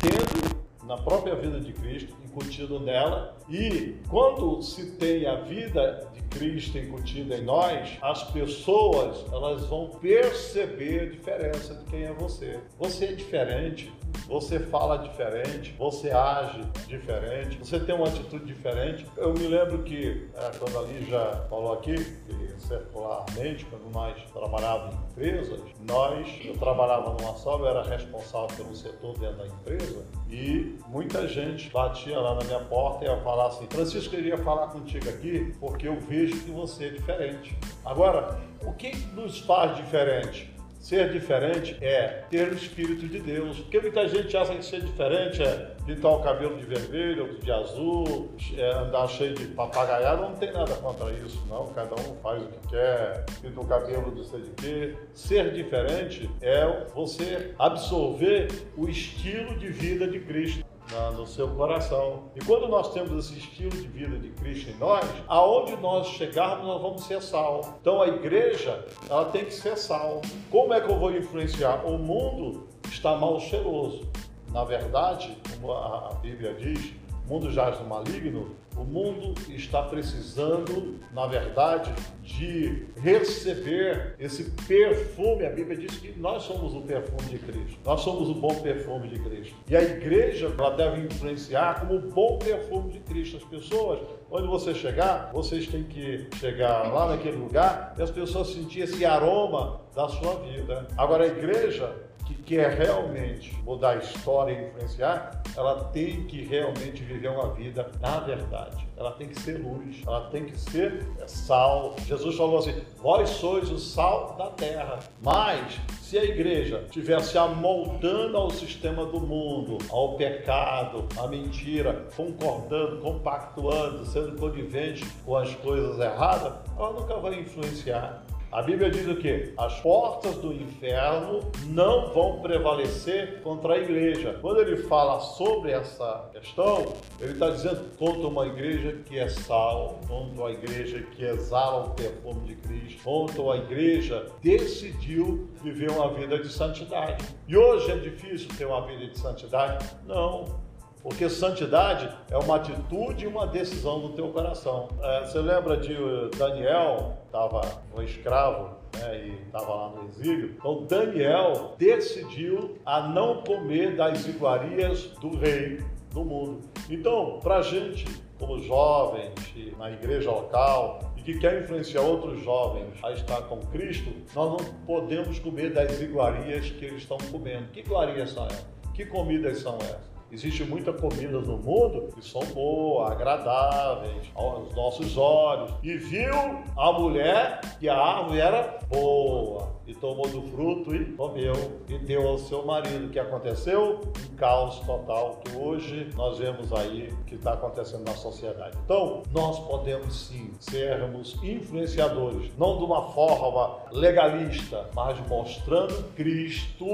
tendo 0.00 0.60
na 0.86 0.96
própria 0.96 1.34
vida 1.34 1.60
de 1.60 1.72
Cristo, 1.72 2.14
incutido 2.24 2.80
nela. 2.80 3.36
E 3.48 3.96
quando 4.08 4.62
se 4.62 4.92
tem 4.92 5.26
a 5.26 5.36
vida 5.36 6.08
de 6.12 6.22
Cristo 6.22 6.78
incutida 6.78 7.36
em 7.36 7.42
nós, 7.42 7.98
as 8.00 8.24
pessoas 8.30 9.24
elas 9.32 9.66
vão 9.66 9.90
perceber 10.00 11.00
a 11.00 11.10
diferença 11.10 11.74
de 11.74 11.84
quem 11.84 12.04
é 12.04 12.12
você. 12.12 12.60
Você 12.78 13.06
é 13.06 13.12
diferente, 13.12 13.92
você 14.26 14.60
fala 14.60 14.96
diferente, 14.98 15.74
você 15.78 16.10
age 16.10 16.62
diferente, 16.86 17.58
você 17.58 17.80
tem 17.80 17.94
uma 17.94 18.06
atitude 18.06 18.44
diferente. 18.44 19.06
Eu 19.16 19.32
me 19.32 19.46
lembro 19.46 19.82
que, 19.82 20.28
é, 20.34 20.50
quando 20.58 20.78
a 20.78 20.82
Lígia 20.82 21.44
falou 21.48 21.72
aqui, 21.72 21.94
que 21.94 22.60
circularmente, 22.60 23.64
quando 23.66 23.92
nós 23.92 24.16
trabalhávamos 24.32 24.94
em 24.94 25.10
empresas, 25.10 25.60
nós, 25.80 26.28
eu 26.44 26.56
trabalhava 26.56 27.10
numa 27.14 27.34
só, 27.34 27.58
eu 27.58 27.66
era 27.66 27.82
responsável 27.82 28.56
pelo 28.56 28.74
setor 28.74 29.18
dentro 29.18 29.38
da 29.38 29.46
empresa, 29.46 30.06
e 30.30 30.78
muita 30.88 31.26
gente 31.26 31.70
batia 31.70 32.18
lá 32.18 32.34
na 32.34 32.44
minha 32.44 32.60
porta 32.60 33.04
e 33.04 33.08
ia 33.08 33.16
falar 33.18 33.46
assim, 33.46 33.66
Francisco, 33.68 34.14
eu 34.14 34.20
queria 34.20 34.38
falar 34.38 34.68
contigo 34.68 35.08
aqui 35.08 35.54
porque 35.58 35.88
eu 35.88 35.98
vejo 36.00 36.38
que 36.44 36.50
você 36.50 36.86
é 36.86 36.90
diferente. 36.90 37.56
Agora, 37.84 38.38
o 38.64 38.72
que 38.72 38.96
nos 39.14 39.40
faz 39.40 39.76
diferente? 39.76 40.59
Ser 40.80 41.12
diferente 41.12 41.76
é 41.82 42.24
ter 42.30 42.48
o 42.48 42.54
Espírito 42.54 43.06
de 43.06 43.20
Deus. 43.20 43.58
Porque 43.60 43.78
muita 43.80 44.08
gente 44.08 44.34
acha 44.34 44.54
que 44.54 44.64
ser 44.64 44.80
diferente 44.80 45.42
é 45.42 45.74
pintar 45.84 46.12
o 46.12 46.22
cabelo 46.22 46.56
de 46.56 46.64
vermelho, 46.64 47.38
de 47.38 47.52
azul, 47.52 48.30
é 48.56 48.70
andar 48.72 49.06
cheio 49.06 49.34
de 49.34 49.44
papagaiada. 49.48 50.22
Não 50.22 50.34
tem 50.36 50.50
nada 50.50 50.74
contra 50.76 51.12
isso, 51.12 51.44
não. 51.50 51.66
Cada 51.74 51.94
um 51.96 52.16
faz 52.22 52.42
o 52.42 52.46
que 52.46 52.68
quer, 52.68 53.26
pinta 53.42 53.60
o 53.60 53.66
cabelo 53.66 54.10
de 54.14 54.26
sei 54.26 54.40
de 54.40 54.50
quê. 54.52 54.96
Ser 55.12 55.52
diferente 55.52 56.30
é 56.40 56.86
você 56.94 57.54
absorver 57.58 58.48
o 58.74 58.88
estilo 58.88 59.58
de 59.58 59.68
vida 59.68 60.08
de 60.08 60.18
Cristo 60.20 60.64
na, 60.92 61.10
no 61.10 61.26
seu 61.26 61.48
coração. 61.48 62.24
E 62.34 62.44
quando 62.44 62.68
nós 62.68 62.92
temos 62.92 63.26
esse 63.26 63.38
estilo 63.38 63.70
de 63.70 63.86
vida 63.88 64.18
de 64.18 64.30
Cristo 64.30 64.70
em 64.70 64.76
nós, 64.76 65.04
aonde 65.28 65.76
nós 65.76 66.08
chegarmos, 66.08 66.66
nós 66.66 66.80
vamos 66.80 67.04
ser 67.04 67.22
sal. 67.22 67.78
Então 67.80 68.02
a 68.02 68.08
igreja, 68.08 68.84
ela 69.08 69.26
tem 69.26 69.44
que 69.44 69.54
ser 69.54 69.76
sal. 69.76 70.20
Como 70.50 70.72
é 70.74 70.80
que 70.80 70.90
eu 70.90 70.98
vou 70.98 71.14
influenciar? 71.14 71.84
O 71.86 71.98
mundo 71.98 72.68
está 72.88 73.16
mal 73.16 73.38
cheiroso. 73.40 74.08
Na 74.52 74.64
verdade, 74.64 75.36
como 75.48 75.72
a 75.72 76.12
Bíblia 76.20 76.54
diz, 76.54 76.92
mundo 77.30 77.48
jaz 77.48 77.78
no 77.78 77.86
maligno, 77.86 78.56
o 78.76 78.82
mundo 78.82 79.34
está 79.50 79.84
precisando, 79.84 80.98
na 81.12 81.28
verdade, 81.28 81.92
de 82.24 82.86
receber 82.96 84.16
esse 84.18 84.50
perfume. 84.66 85.46
A 85.46 85.50
Bíblia 85.50 85.76
diz 85.76 85.96
que 85.98 86.18
nós 86.18 86.42
somos 86.42 86.74
o 86.74 86.80
perfume 86.80 87.28
de 87.28 87.38
Cristo. 87.38 87.78
Nós 87.84 88.00
somos 88.00 88.28
o 88.28 88.34
bom 88.34 88.56
perfume 88.56 89.06
de 89.08 89.20
Cristo. 89.20 89.54
E 89.68 89.76
a 89.76 89.82
igreja 89.82 90.52
ela 90.58 90.70
deve 90.70 91.02
influenciar 91.02 91.78
como 91.78 91.94
o 91.94 92.10
bom 92.10 92.36
perfume 92.38 92.90
de 92.90 92.98
Cristo. 93.00 93.36
As 93.36 93.44
pessoas, 93.44 94.00
onde 94.28 94.48
você 94.48 94.74
chegar, 94.74 95.30
vocês 95.32 95.68
têm 95.68 95.84
que 95.84 96.26
chegar 96.36 96.92
lá 96.92 97.10
naquele 97.10 97.36
lugar 97.36 97.94
e 97.96 98.02
as 98.02 98.10
pessoas 98.10 98.48
sentir 98.48 98.80
esse 98.80 99.04
aroma 99.04 99.82
da 99.94 100.08
sua 100.08 100.34
vida. 100.40 100.88
Agora 100.96 101.24
a 101.24 101.28
igreja 101.28 102.09
que 102.30 102.42
quer 102.42 102.70
realmente 102.70 103.54
mudar 103.64 103.90
a 103.90 103.96
história 103.96 104.52
e 104.52 104.68
influenciar, 104.68 105.42
ela 105.56 105.84
tem 105.84 106.24
que 106.24 106.44
realmente 106.44 107.02
viver 107.02 107.28
uma 107.28 107.52
vida 107.52 107.90
na 108.00 108.20
verdade. 108.20 108.88
Ela 108.96 109.12
tem 109.12 109.28
que 109.28 109.40
ser 109.40 109.58
luz, 109.58 110.02
ela 110.06 110.28
tem 110.28 110.44
que 110.44 110.58
ser 110.58 111.06
sal. 111.26 111.96
Jesus 112.06 112.36
falou 112.36 112.58
assim: 112.58 112.74
Vós 112.98 113.30
sois 113.30 113.70
o 113.70 113.78
sal 113.78 114.36
da 114.36 114.48
terra. 114.50 114.98
Mas, 115.22 115.80
se 116.02 116.18
a 116.18 116.24
igreja 116.24 116.82
estiver 116.84 117.20
se 117.20 117.38
amoldando 117.38 118.36
ao 118.36 118.50
sistema 118.50 119.06
do 119.06 119.20
mundo, 119.20 119.78
ao 119.88 120.16
pecado, 120.16 121.08
à 121.18 121.26
mentira, 121.26 122.06
concordando, 122.14 122.98
compactuando, 123.00 124.04
sendo 124.04 124.36
conivente 124.38 125.06
com 125.24 125.36
as 125.36 125.54
coisas 125.56 125.98
erradas, 125.98 126.52
ela 126.76 126.92
nunca 126.92 127.16
vai 127.16 127.40
influenciar 127.40 128.22
a 128.52 128.62
Bíblia 128.62 128.90
diz 128.90 129.06
o 129.06 129.14
quê? 129.14 129.52
As 129.56 129.78
portas 129.80 130.34
do 130.36 130.52
inferno 130.52 131.40
não 131.66 132.12
vão 132.12 132.40
prevalecer 132.40 133.40
contra 133.42 133.74
a 133.74 133.78
igreja. 133.78 134.38
Quando 134.40 134.60
ele 134.60 134.76
fala 134.88 135.20
sobre 135.20 135.70
essa 135.70 136.28
questão, 136.32 136.92
ele 137.20 137.32
está 137.32 137.50
dizendo 137.50 137.96
contra 137.96 138.26
uma 138.26 138.46
igreja 138.46 138.98
que 139.06 139.18
é 139.18 139.28
sal, 139.28 140.00
contra 140.08 140.46
a 140.46 140.50
igreja 140.50 141.00
que 141.12 141.24
exala 141.24 141.86
o 141.86 141.90
perfume 141.90 142.40
de 142.48 142.56
Cristo, 142.56 143.04
contra 143.04 143.42
a 143.52 143.56
igreja 143.56 144.26
decidiu 144.42 145.48
viver 145.62 145.88
uma 145.90 146.12
vida 146.12 146.36
de 146.36 146.48
santidade. 146.48 147.24
E 147.46 147.56
hoje 147.56 147.92
é 147.92 147.96
difícil 147.96 148.48
ter 148.58 148.64
uma 148.64 148.84
vida 148.84 149.06
de 149.06 149.16
santidade? 149.16 149.86
Não. 150.04 150.58
Porque 151.02 151.30
santidade 151.30 152.10
é 152.30 152.36
uma 152.36 152.56
atitude 152.56 153.24
e 153.24 153.26
uma 153.26 153.46
decisão 153.46 154.00
do 154.00 154.10
teu 154.10 154.28
coração. 154.28 154.88
É, 155.02 155.20
você 155.20 155.38
lembra 155.38 155.76
de 155.76 155.94
uh, 155.94 156.30
Daniel, 156.36 157.16
estava 157.30 157.82
um 157.96 158.02
escravo 158.02 158.76
né, 158.98 159.24
e 159.24 159.42
estava 159.46 159.72
lá 159.72 159.88
no 159.90 160.08
exílio. 160.08 160.54
Então 160.58 160.84
Daniel 160.84 161.74
decidiu 161.78 162.76
a 162.84 163.08
não 163.08 163.42
comer 163.42 163.94
das 163.96 164.26
iguarias 164.26 165.04
do 165.20 165.36
rei 165.36 165.80
do 166.12 166.24
mundo. 166.24 166.60
Então, 166.88 167.38
para 167.40 167.58
a 167.58 167.62
gente, 167.62 168.04
como 168.36 168.58
jovens 168.58 169.32
na 169.78 169.92
igreja 169.92 170.30
local 170.30 171.12
e 171.16 171.22
que 171.22 171.38
quer 171.38 171.62
influenciar 171.62 172.02
outros 172.02 172.42
jovens 172.42 172.98
a 173.02 173.12
estar 173.12 173.42
com 173.42 173.60
Cristo, 173.66 174.10
nós 174.34 174.50
não 174.50 174.72
podemos 174.84 175.38
comer 175.38 175.72
das 175.72 176.00
iguarias 176.00 176.68
que 176.70 176.84
eles 176.84 177.02
estão 177.02 177.18
comendo. 177.30 177.68
Que 177.68 177.80
iguarias 177.80 178.30
são 178.30 178.46
essas? 178.46 178.66
Que 178.92 179.06
comidas 179.06 179.58
são 179.58 179.76
essas? 179.76 180.09
Existe 180.32 180.62
muita 180.62 180.92
comida 180.92 181.40
no 181.40 181.58
mundo 181.58 182.08
que 182.14 182.24
são 182.24 182.40
boas, 182.54 183.10
agradáveis 183.10 184.30
aos 184.34 184.72
nossos 184.76 185.16
olhos. 185.16 185.72
E 185.82 185.96
viu 185.96 186.34
a 186.76 186.92
mulher 186.92 187.60
que 187.80 187.88
a 187.88 187.96
árvore 187.96 188.38
era 188.38 188.78
boa 188.88 189.79
e 189.90 189.94
tomou 189.94 190.28
do 190.28 190.42
fruto 190.42 190.94
e 190.94 191.04
comeu 191.16 191.52
e 191.88 191.98
deu 191.98 192.28
ao 192.28 192.38
seu 192.38 192.64
marido. 192.64 193.06
O 193.06 193.10
que 193.10 193.18
aconteceu? 193.18 194.00
Um 194.30 194.36
caos 194.36 194.78
total 194.80 195.40
que 195.44 195.56
hoje 195.56 196.08
nós 196.14 196.38
vemos 196.38 196.72
aí 196.72 197.12
que 197.26 197.34
está 197.34 197.54
acontecendo 197.54 198.04
na 198.04 198.14
sociedade. 198.14 198.78
Então, 198.84 199.22
nós 199.32 199.58
podemos 199.58 200.28
sim 200.28 200.52
sermos 200.60 201.36
influenciadores, 201.42 202.52
não 202.56 202.78
de 202.78 202.84
uma 202.84 203.10
forma 203.10 203.78
legalista, 203.90 204.88
mas 204.94 205.18
mostrando 205.26 206.04
Cristo 206.14 206.86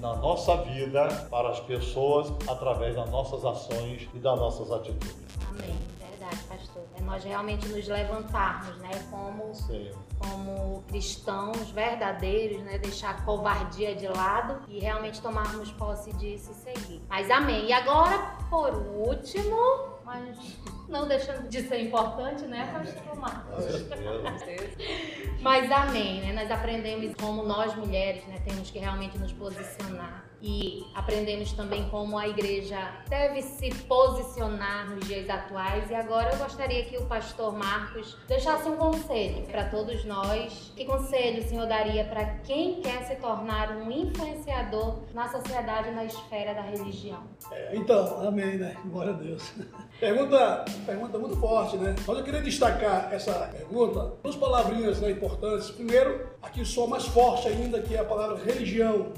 na 0.00 0.16
nossa 0.16 0.56
vida 0.56 1.06
para 1.30 1.50
as 1.50 1.60
pessoas 1.60 2.32
através 2.48 2.96
das 2.96 3.08
nossas 3.10 3.44
ações 3.44 4.08
e 4.12 4.18
das 4.18 4.38
nossas 4.38 4.72
atitudes. 4.72 5.16
Amém. 5.48 5.99
Verdade, 6.30 6.44
pastor. 6.48 6.84
É 6.96 7.02
nós 7.02 7.24
realmente 7.24 7.68
nos 7.68 7.86
levantarmos, 7.86 8.76
né, 8.78 8.90
como 9.10 9.54
Sim 9.54 9.90
como 10.20 10.82
cristãos 10.86 11.70
verdadeiros, 11.70 12.62
né, 12.62 12.78
deixar 12.78 13.10
a 13.10 13.22
covardia 13.22 13.94
de 13.94 14.06
lado 14.06 14.60
e 14.68 14.78
realmente 14.78 15.20
tomarmos 15.20 15.72
posse 15.72 16.12
disso 16.12 16.50
e 16.52 16.54
seguir. 16.54 17.02
Mas 17.08 17.30
amém. 17.30 17.68
E 17.68 17.72
agora, 17.72 18.18
por 18.50 18.74
último, 18.74 19.56
mas 20.04 20.58
não 20.88 21.08
deixando 21.08 21.48
de 21.48 21.62
ser 21.62 21.80
importante, 21.86 22.44
né, 22.44 22.70
pastor 22.70 23.16
Marcos? 23.16 23.64
Mas 25.40 25.72
amém, 25.72 26.20
né? 26.20 26.32
Nós 26.34 26.50
aprendemos 26.50 27.14
como 27.14 27.42
nós 27.44 27.74
mulheres, 27.74 28.26
né, 28.26 28.42
temos 28.44 28.70
que 28.70 28.78
realmente 28.78 29.16
nos 29.16 29.32
posicionar 29.32 30.29
e 30.42 30.86
aprendemos 30.94 31.52
também 31.52 31.88
como 31.90 32.18
a 32.18 32.26
igreja 32.26 32.78
deve 33.08 33.42
se 33.42 33.74
posicionar 33.84 34.90
nos 34.90 35.06
dias 35.06 35.28
atuais. 35.28 35.90
E 35.90 35.94
agora 35.94 36.32
eu 36.32 36.38
gostaria 36.38 36.84
que 36.84 36.96
o 36.96 37.06
pastor 37.06 37.56
Marcos 37.56 38.16
deixasse 38.26 38.68
um 38.68 38.76
conselho 38.76 39.46
para 39.46 39.64
todos 39.64 40.04
nós. 40.04 40.72
Que 40.74 40.84
conselho 40.84 41.40
o 41.40 41.48
senhor 41.48 41.66
daria 41.66 42.04
para 42.04 42.24
quem 42.44 42.80
quer 42.80 43.04
se 43.04 43.16
tornar 43.16 43.76
um 43.76 43.90
influenciador 43.90 45.00
na 45.12 45.28
sociedade 45.28 45.90
na 45.90 46.04
esfera 46.04 46.54
da 46.54 46.62
religião? 46.62 47.22
É, 47.52 47.76
então, 47.76 48.26
amém, 48.26 48.56
né? 48.56 48.76
Glória 48.86 49.12
a 49.12 49.16
Deus. 49.16 49.52
Pergunta, 50.00 50.64
pergunta 50.86 51.18
muito 51.18 51.36
forte, 51.36 51.76
né? 51.76 51.94
Mas 52.06 52.16
eu 52.16 52.24
queria 52.24 52.40
destacar 52.40 53.12
essa 53.12 53.32
pergunta, 53.48 54.14
duas 54.22 54.34
palavrinhas 54.34 54.98
né, 54.98 55.10
importantes. 55.10 55.70
Primeiro, 55.70 56.26
aqui 56.40 56.64
só 56.64 56.86
mais 56.86 57.04
forte 57.04 57.48
ainda, 57.48 57.82
que 57.82 57.94
é 57.94 57.98
a 57.98 58.04
palavra 58.04 58.42
religião. 58.42 59.12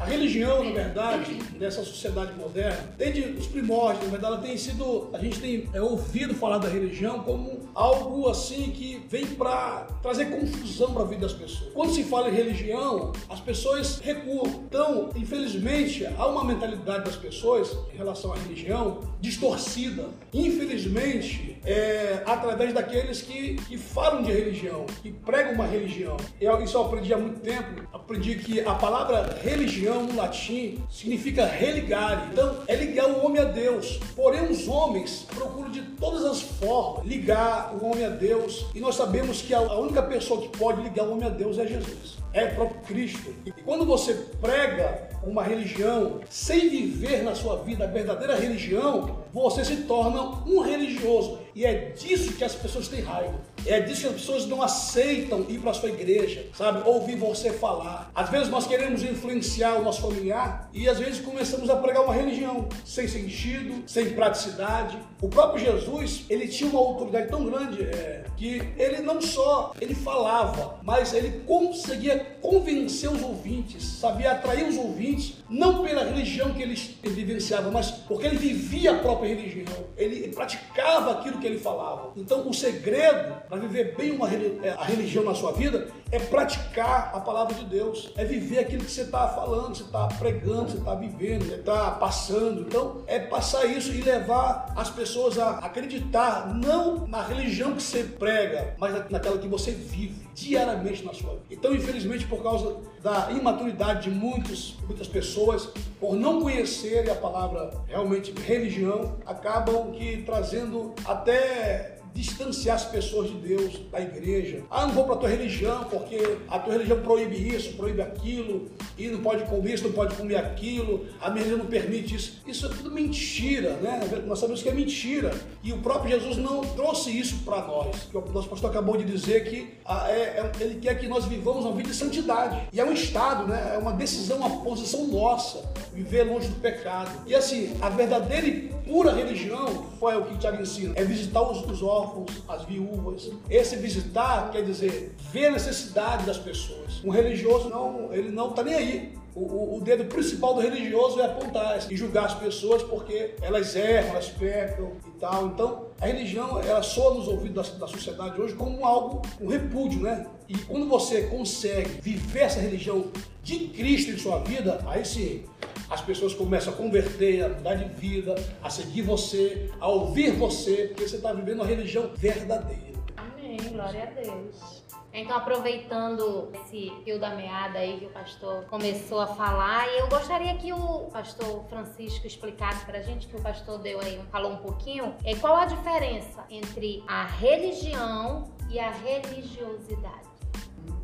A 0.00 0.06
religião, 0.06 0.64
na 0.64 0.70
verdade, 0.70 1.34
dessa 1.58 1.84
sociedade 1.84 2.32
moderna, 2.32 2.88
desde 2.96 3.20
os 3.20 3.46
primórdios, 3.46 4.04
na 4.04 4.10
verdade, 4.10 4.32
ela 4.34 4.42
tem 4.42 4.56
sido. 4.56 5.10
A 5.12 5.18
gente 5.18 5.38
tem 5.38 5.68
é, 5.74 5.82
ouvido 5.82 6.34
falar 6.34 6.56
da 6.56 6.68
religião 6.68 7.18
como 7.20 7.68
algo 7.74 8.26
assim 8.26 8.70
que 8.70 9.04
vem 9.10 9.26
para 9.26 9.86
trazer 10.02 10.30
confusão 10.30 10.94
para 10.94 11.02
a 11.02 11.04
vida 11.04 11.20
das 11.20 11.34
pessoas. 11.34 11.70
Quando 11.74 11.92
se 11.92 12.02
fala 12.04 12.30
em 12.30 12.34
religião, 12.34 13.12
as 13.28 13.40
pessoas 13.40 13.98
recuam. 13.98 14.46
Então, 14.66 15.10
infelizmente, 15.14 16.06
há 16.06 16.26
uma 16.26 16.44
mentalidade 16.44 17.04
das 17.04 17.16
pessoas 17.16 17.70
em 17.92 17.98
relação 17.98 18.32
à 18.32 18.36
religião 18.36 19.00
distorcida. 19.20 20.08
Infelizmente, 20.32 21.58
é, 21.62 22.22
através 22.24 22.72
daqueles 22.72 23.20
que, 23.20 23.56
que 23.56 23.76
falam 23.76 24.22
de 24.22 24.32
religião, 24.32 24.86
que 25.02 25.12
pregam 25.12 25.52
uma 25.52 25.66
religião. 25.66 26.16
Eu, 26.40 26.62
isso 26.62 26.78
eu 26.78 26.86
aprendi 26.86 27.12
há 27.12 27.18
muito 27.18 27.40
tempo. 27.40 27.86
Aprendi 27.92 28.36
que 28.36 28.60
a 28.60 28.74
palavra 28.74 29.38
religião 29.42 29.89
no 29.94 30.16
latim 30.16 30.78
significa 30.90 31.46
religare. 31.46 32.28
Então, 32.32 32.58
é 32.66 32.76
ligar 32.76 33.08
o 33.08 33.24
homem 33.24 33.40
a 33.40 33.44
Deus. 33.44 33.98
Porém, 34.14 34.50
os 34.50 34.68
homens 34.68 35.26
procuram 35.34 35.70
de 35.70 35.82
todas 35.82 36.24
as 36.24 36.40
formas 36.40 37.06
ligar 37.06 37.74
o 37.74 37.86
homem 37.86 38.04
a 38.04 38.10
Deus. 38.10 38.66
E 38.74 38.80
nós 38.80 38.94
sabemos 38.94 39.42
que 39.42 39.52
a 39.52 39.60
única 39.60 40.02
pessoa 40.02 40.40
que 40.40 40.56
pode 40.56 40.82
ligar 40.82 41.06
o 41.06 41.12
homem 41.12 41.26
a 41.26 41.30
Deus 41.30 41.58
é 41.58 41.66
Jesus 41.66 42.20
é 42.32 42.44
o 42.44 42.54
próprio 42.54 42.80
Cristo. 42.82 43.34
E 43.44 43.50
quando 43.50 43.84
você 43.84 44.14
prega 44.40 45.08
uma 45.22 45.42
religião 45.42 46.20
sem 46.28 46.68
viver 46.68 47.22
na 47.22 47.34
sua 47.34 47.56
vida 47.56 47.84
a 47.84 47.88
verdadeira 47.88 48.36
religião, 48.36 49.18
você 49.32 49.64
se 49.64 49.76
torna 49.82 50.42
um 50.46 50.60
religioso. 50.60 51.38
E 51.54 51.64
é 51.64 51.90
disso 51.90 52.32
que 52.34 52.44
as 52.44 52.54
pessoas 52.54 52.88
têm 52.88 53.00
raiva. 53.00 53.40
É 53.66 53.80
disso 53.80 54.02
que 54.02 54.06
as 54.08 54.14
pessoas 54.14 54.46
não 54.46 54.62
aceitam 54.62 55.44
ir 55.48 55.58
para 55.58 55.70
a 55.70 55.74
sua 55.74 55.90
igreja, 55.90 56.46
sabe? 56.54 56.88
Ouvir 56.88 57.16
você 57.16 57.52
falar. 57.52 58.10
Às 58.14 58.30
vezes 58.30 58.48
nós 58.48 58.66
queremos 58.66 59.02
influenciar 59.02 59.74
o 59.74 59.82
nosso 59.82 60.00
familiar 60.00 60.70
e 60.72 60.88
às 60.88 60.98
vezes 60.98 61.20
começamos 61.20 61.68
a 61.68 61.76
pregar 61.76 62.04
uma 62.04 62.14
religião 62.14 62.68
sem 62.84 63.06
sentido, 63.06 63.82
sem 63.86 64.10
praticidade. 64.10 64.98
O 65.20 65.28
próprio 65.28 65.64
Jesus, 65.64 66.24
ele 66.30 66.48
tinha 66.48 66.70
uma 66.70 66.80
autoridade 66.80 67.28
tão 67.28 67.44
grande 67.44 67.82
é, 67.82 68.24
que 68.36 68.62
ele 68.78 69.00
não 69.00 69.20
só 69.20 69.74
ele 69.80 69.94
falava, 69.94 70.78
mas 70.82 71.12
ele 71.12 71.42
conseguia 71.46 72.38
convencer 72.40 73.10
os 73.10 73.22
ouvintes, 73.22 73.84
sabia 73.84 74.32
atrair 74.32 74.66
os 74.68 74.76
ouvintes, 74.76 75.34
não 75.48 75.82
pela 75.82 76.04
religião 76.04 76.52
que 76.54 76.62
ele, 76.62 76.80
ele 77.02 77.14
vivenciava, 77.14 77.70
mas 77.70 77.90
porque 77.90 78.26
ele 78.26 78.36
vivia 78.36 78.92
a 78.92 78.98
própria 78.98 79.28
religião. 79.28 79.84
Ele 79.96 80.28
praticava 80.28 81.12
aquilo 81.12 81.39
que 81.40 81.46
ele 81.46 81.58
falava. 81.58 82.12
Então, 82.16 82.48
o 82.48 82.54
segredo 82.54 83.42
para 83.48 83.58
viver 83.58 83.96
bem 83.96 84.12
uma, 84.12 84.28
é, 84.28 84.76
a 84.78 84.84
religião 84.84 85.24
na 85.24 85.34
sua 85.34 85.52
vida 85.52 85.88
é 86.10 86.18
praticar 86.18 87.10
a 87.14 87.20
palavra 87.20 87.54
de 87.54 87.64
Deus, 87.64 88.12
é 88.16 88.24
viver 88.24 88.58
aquilo 88.58 88.84
que 88.84 88.90
você 88.90 89.02
está 89.02 89.28
falando, 89.28 89.76
você 89.76 89.82
está 89.82 90.06
pregando, 90.06 90.70
você 90.70 90.78
está 90.78 90.94
vivendo, 90.94 91.46
você 91.46 91.54
está 91.54 91.92
passando. 91.92 92.62
Então, 92.62 93.02
é 93.06 93.18
passar 93.18 93.64
isso 93.66 93.92
e 93.92 94.02
levar 94.02 94.72
as 94.76 94.90
pessoas 94.90 95.38
a 95.38 95.58
acreditar 95.58 96.52
não 96.54 97.06
na 97.06 97.22
religião 97.22 97.74
que 97.74 97.82
você 97.82 98.02
prega, 98.04 98.74
mas 98.78 99.10
naquela 99.10 99.38
que 99.38 99.48
você 99.48 99.70
vive 99.70 100.28
diariamente 100.34 101.04
na 101.04 101.12
sua 101.12 101.32
vida. 101.32 101.46
Então, 101.50 101.74
infelizmente, 101.74 102.26
por 102.26 102.42
causa 102.42 102.76
da 103.02 103.30
imaturidade 103.30 104.10
de 104.10 104.10
muitos, 104.10 104.76
muitas 104.86 105.06
pessoas, 105.06 105.68
por 105.98 106.16
não 106.16 106.40
conhecerem 106.40 107.10
a 107.10 107.14
palavra 107.14 107.70
realmente 107.86 108.32
religião, 108.32 109.16
acabam 109.26 109.92
que 109.92 110.22
trazendo 110.22 110.94
até 111.04 111.99
distanciar 112.14 112.76
as 112.76 112.84
pessoas 112.84 113.28
de 113.28 113.36
Deus, 113.36 113.78
da 113.90 114.00
igreja. 114.00 114.62
Ah, 114.70 114.86
não 114.86 114.94
vou 114.94 115.04
para 115.04 115.14
a 115.14 115.18
tua 115.18 115.28
religião 115.28 115.84
porque 115.84 116.38
a 116.48 116.58
tua 116.58 116.72
religião 116.72 117.00
proíbe 117.00 117.36
isso, 117.36 117.74
proíbe 117.74 118.02
aquilo, 118.02 118.70
e 118.98 119.08
não 119.08 119.20
pode 119.20 119.44
comer 119.44 119.74
isso, 119.74 119.84
não 119.84 119.92
pode 119.92 120.14
comer 120.14 120.36
aquilo, 120.36 121.06
a 121.20 121.30
minha 121.30 121.44
religião 121.44 121.58
não 121.58 121.70
permite 121.70 122.14
isso. 122.14 122.40
Isso 122.46 122.66
é 122.66 122.68
tudo 122.68 122.90
mentira, 122.90 123.74
né? 123.74 124.00
Nós 124.26 124.38
sabemos 124.38 124.62
que 124.62 124.68
é 124.68 124.72
mentira. 124.72 125.32
E 125.62 125.72
o 125.72 125.78
próprio 125.78 126.18
Jesus 126.18 126.36
não 126.36 126.60
trouxe 126.60 127.16
isso 127.16 127.38
para 127.44 127.62
nós. 127.66 128.08
O 128.12 128.32
nosso 128.32 128.48
pastor 128.48 128.70
acabou 128.70 128.96
de 128.96 129.04
dizer 129.04 129.48
que 129.48 129.74
ah, 129.84 130.06
é, 130.10 130.12
é, 130.12 130.52
ele 130.60 130.80
quer 130.80 130.98
que 130.98 131.08
nós 131.08 131.24
vivamos 131.24 131.64
uma 131.64 131.74
vida 131.74 131.88
de 131.88 131.94
santidade. 131.94 132.68
E 132.72 132.80
é 132.80 132.84
um 132.84 132.92
estado, 132.92 133.46
né? 133.46 133.72
É 133.74 133.78
uma 133.78 133.92
decisão, 133.92 134.38
uma 134.38 134.62
posição 134.62 135.06
nossa, 135.06 135.64
viver 135.92 136.24
longe 136.24 136.48
do 136.48 136.60
pecado. 136.60 137.10
E 137.26 137.34
assim, 137.34 137.76
a 137.80 137.88
verdadeira 137.88 138.46
e 138.46 138.68
pura 138.86 139.12
religião, 139.12 139.86
qual 139.98 140.12
é 140.12 140.16
o 140.16 140.24
que 140.24 140.36
Tiago 140.38 140.60
ensina? 140.60 140.92
É 140.96 141.04
visitar 141.04 141.42
os, 141.42 141.64
os 141.64 141.82
órfãos, 142.00 142.42
as 142.48 142.64
viúvas. 142.64 143.30
Esse 143.48 143.76
visitar 143.76 144.50
quer 144.50 144.62
dizer 144.62 145.14
ver 145.32 145.46
a 145.46 145.50
necessidade 145.52 146.24
das 146.24 146.38
pessoas. 146.38 147.02
Um 147.04 147.10
religioso 147.10 147.68
não, 147.68 148.12
ele 148.12 148.30
não 148.30 148.50
está 148.50 148.62
nem 148.62 148.74
aí. 148.74 149.20
O, 149.34 149.40
o, 149.40 149.76
o, 149.76 149.80
dedo 149.80 150.06
principal 150.06 150.54
do 150.54 150.60
religioso 150.60 151.20
é 151.20 151.26
apontar 151.26 151.78
e 151.88 151.96
julgar 151.96 152.24
as 152.24 152.34
pessoas 152.34 152.82
porque 152.82 153.34
elas 153.40 153.76
erram, 153.76 154.10
elas 154.10 154.28
pecam 154.28 154.92
e 155.06 155.10
tal. 155.20 155.46
Então, 155.46 155.86
a 156.00 156.06
religião, 156.06 156.60
ela 156.60 156.82
soa 156.82 157.14
nos 157.14 157.28
ouvidos 157.28 157.70
da, 157.70 157.78
da 157.78 157.86
sociedade 157.86 158.40
hoje 158.40 158.54
como 158.54 158.84
algo, 158.84 159.22
um 159.40 159.46
repúdio, 159.46 160.00
né? 160.00 160.26
E 160.48 160.58
quando 160.58 160.88
você 160.88 161.22
consegue 161.28 162.00
viver 162.00 162.40
essa 162.40 162.58
religião 162.58 163.06
de 163.42 163.68
Cristo 163.68 164.10
em 164.10 164.18
sua 164.18 164.40
vida, 164.40 164.80
aí 164.86 165.04
sim, 165.04 165.44
as 165.90 166.00
pessoas 166.00 166.32
começam 166.32 166.72
a 166.72 166.76
converter, 166.76 167.44
a 167.44 167.48
mudar 167.48 167.74
de 167.74 167.84
vida, 167.96 168.36
a 168.62 168.70
seguir 168.70 169.02
você, 169.02 169.70
a 169.80 169.88
ouvir 169.88 170.30
você, 170.30 170.86
porque 170.88 171.08
você 171.08 171.16
está 171.16 171.32
vivendo 171.32 171.56
uma 171.56 171.66
religião 171.66 172.08
verdadeira. 172.14 172.98
Amém, 173.16 173.56
glória 173.72 174.04
a 174.04 174.06
Deus. 174.06 174.84
Então, 175.12 175.36
aproveitando 175.36 176.52
esse 176.54 176.92
fio 177.02 177.18
da 177.18 177.34
meada 177.34 177.80
aí 177.80 177.98
que 177.98 178.06
o 178.06 178.10
pastor 178.10 178.64
começou 178.66 179.20
a 179.20 179.26
falar, 179.26 179.88
eu 179.98 180.08
gostaria 180.08 180.56
que 180.56 180.72
o 180.72 181.10
pastor 181.12 181.64
Francisco 181.64 182.28
explicasse 182.28 182.86
para 182.86 182.98
a 182.98 183.02
gente, 183.02 183.26
que 183.26 183.34
o 183.34 183.42
pastor 183.42 183.80
deu 183.80 184.00
aí, 184.00 184.20
falou 184.30 184.52
um 184.52 184.58
pouquinho, 184.58 185.16
é 185.24 185.34
qual 185.34 185.56
a 185.56 185.66
diferença 185.66 186.44
entre 186.48 187.02
a 187.08 187.26
religião 187.26 188.44
e 188.70 188.78
a 188.78 188.92
religiosidade. 188.92 190.30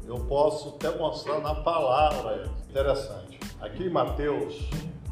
Eu 0.07 0.21
posso 0.27 0.77
até 0.77 0.97
mostrar 0.97 1.41
na 1.41 1.57
palavra, 1.57 2.49
interessante. 2.71 3.36
Aqui 3.61 3.85
em 3.85 3.91
Mateus, 3.91 4.69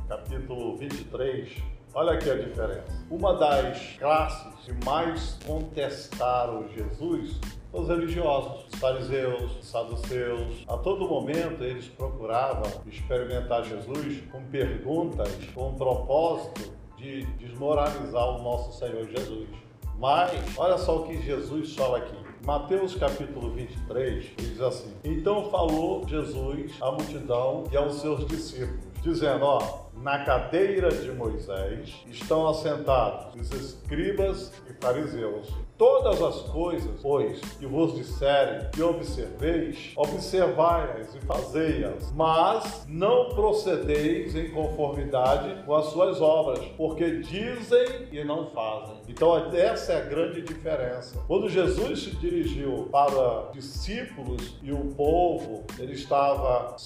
capítulo 0.06 0.76
23, 0.76 1.62
olha 1.94 2.12
aqui 2.12 2.30
a 2.30 2.34
diferença. 2.34 3.06
Uma 3.10 3.32
das 3.38 3.96
classes 3.96 4.64
que 4.64 4.84
mais 4.84 5.38
contestaram 5.46 6.68
Jesus 6.68 7.40
os 7.72 7.88
religiosos, 7.88 8.66
os 8.72 8.78
fariseus, 8.78 9.56
os 9.56 9.66
saduceus. 9.66 10.62
A 10.68 10.76
todo 10.76 11.08
momento 11.08 11.64
eles 11.64 11.88
procuravam 11.88 12.70
experimentar 12.86 13.64
Jesus 13.64 14.22
com 14.30 14.44
perguntas 14.44 15.32
com 15.54 15.70
o 15.70 15.74
propósito 15.74 16.70
de 16.98 17.24
desmoralizar 17.38 18.28
o 18.28 18.42
nosso 18.42 18.78
Senhor 18.78 19.08
Jesus. 19.08 19.63
Mas 19.98 20.32
olha 20.56 20.76
só 20.78 20.98
o 20.98 21.06
que 21.06 21.20
Jesus 21.22 21.74
fala 21.74 21.98
aqui. 21.98 22.16
Mateus 22.44 22.94
capítulo 22.94 23.50
23 23.52 24.32
diz 24.36 24.60
assim: 24.60 24.92
Então 25.02 25.50
falou 25.50 26.06
Jesus 26.06 26.72
à 26.80 26.90
multidão 26.90 27.64
e 27.72 27.76
aos 27.76 28.00
seus 28.00 28.26
discípulos, 28.26 28.84
dizendo: 29.02 29.44
Ó, 29.44 29.84
na 30.02 30.24
cadeira 30.24 30.90
de 30.90 31.10
Moisés 31.12 31.94
estão 32.06 32.46
assentados 32.46 33.34
os 33.34 33.50
escribas 33.52 34.52
e 34.68 34.74
fariseus. 34.74 35.48
Todas 35.76 36.22
as 36.22 36.42
coisas, 36.42 37.00
pois, 37.02 37.40
que 37.40 37.66
vos 37.66 37.96
disserem 37.96 38.68
e 38.76 38.82
observeis, 38.82 39.92
observai-as 39.96 41.14
e 41.16 41.20
fazei-as, 41.20 42.12
mas 42.12 42.86
não 42.88 43.30
procedeis 43.30 44.36
em 44.36 44.50
conformidade 44.50 45.64
com 45.64 45.74
as 45.74 45.86
suas 45.86 46.20
obras, 46.20 46.64
porque 46.76 47.18
dizem 47.18 48.08
e 48.12 48.22
não 48.22 48.50
fazem. 48.50 48.96
Então, 49.08 49.36
essa 49.52 49.94
é 49.94 49.96
a 50.02 50.04
grande 50.04 50.42
diferença. 50.42 51.20
Quando 51.26 51.48
Jesus 51.48 52.04
se 52.04 52.10
dirigiu 52.16 52.88
para 52.92 53.50
discípulos 53.52 54.56
e 54.62 54.72
o 54.72 54.94
povo, 54.94 55.64
ele 55.78 55.94
estava, 55.94 56.76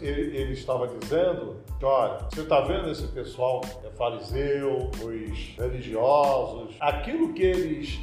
ele, 0.00 0.52
estava 0.52 0.86
dizendo: 0.86 1.56
olha, 1.82 2.18
você 2.30 2.42
está 2.42 2.60
vendo 2.60 2.90
esse 2.90 3.08
pessoal 3.08 3.60
é 3.84 3.90
fariseu, 3.96 4.90
os 5.02 5.56
religiosos, 5.58 6.76
aquilo 6.80 7.32
que 7.32 7.42
eles 7.42 7.98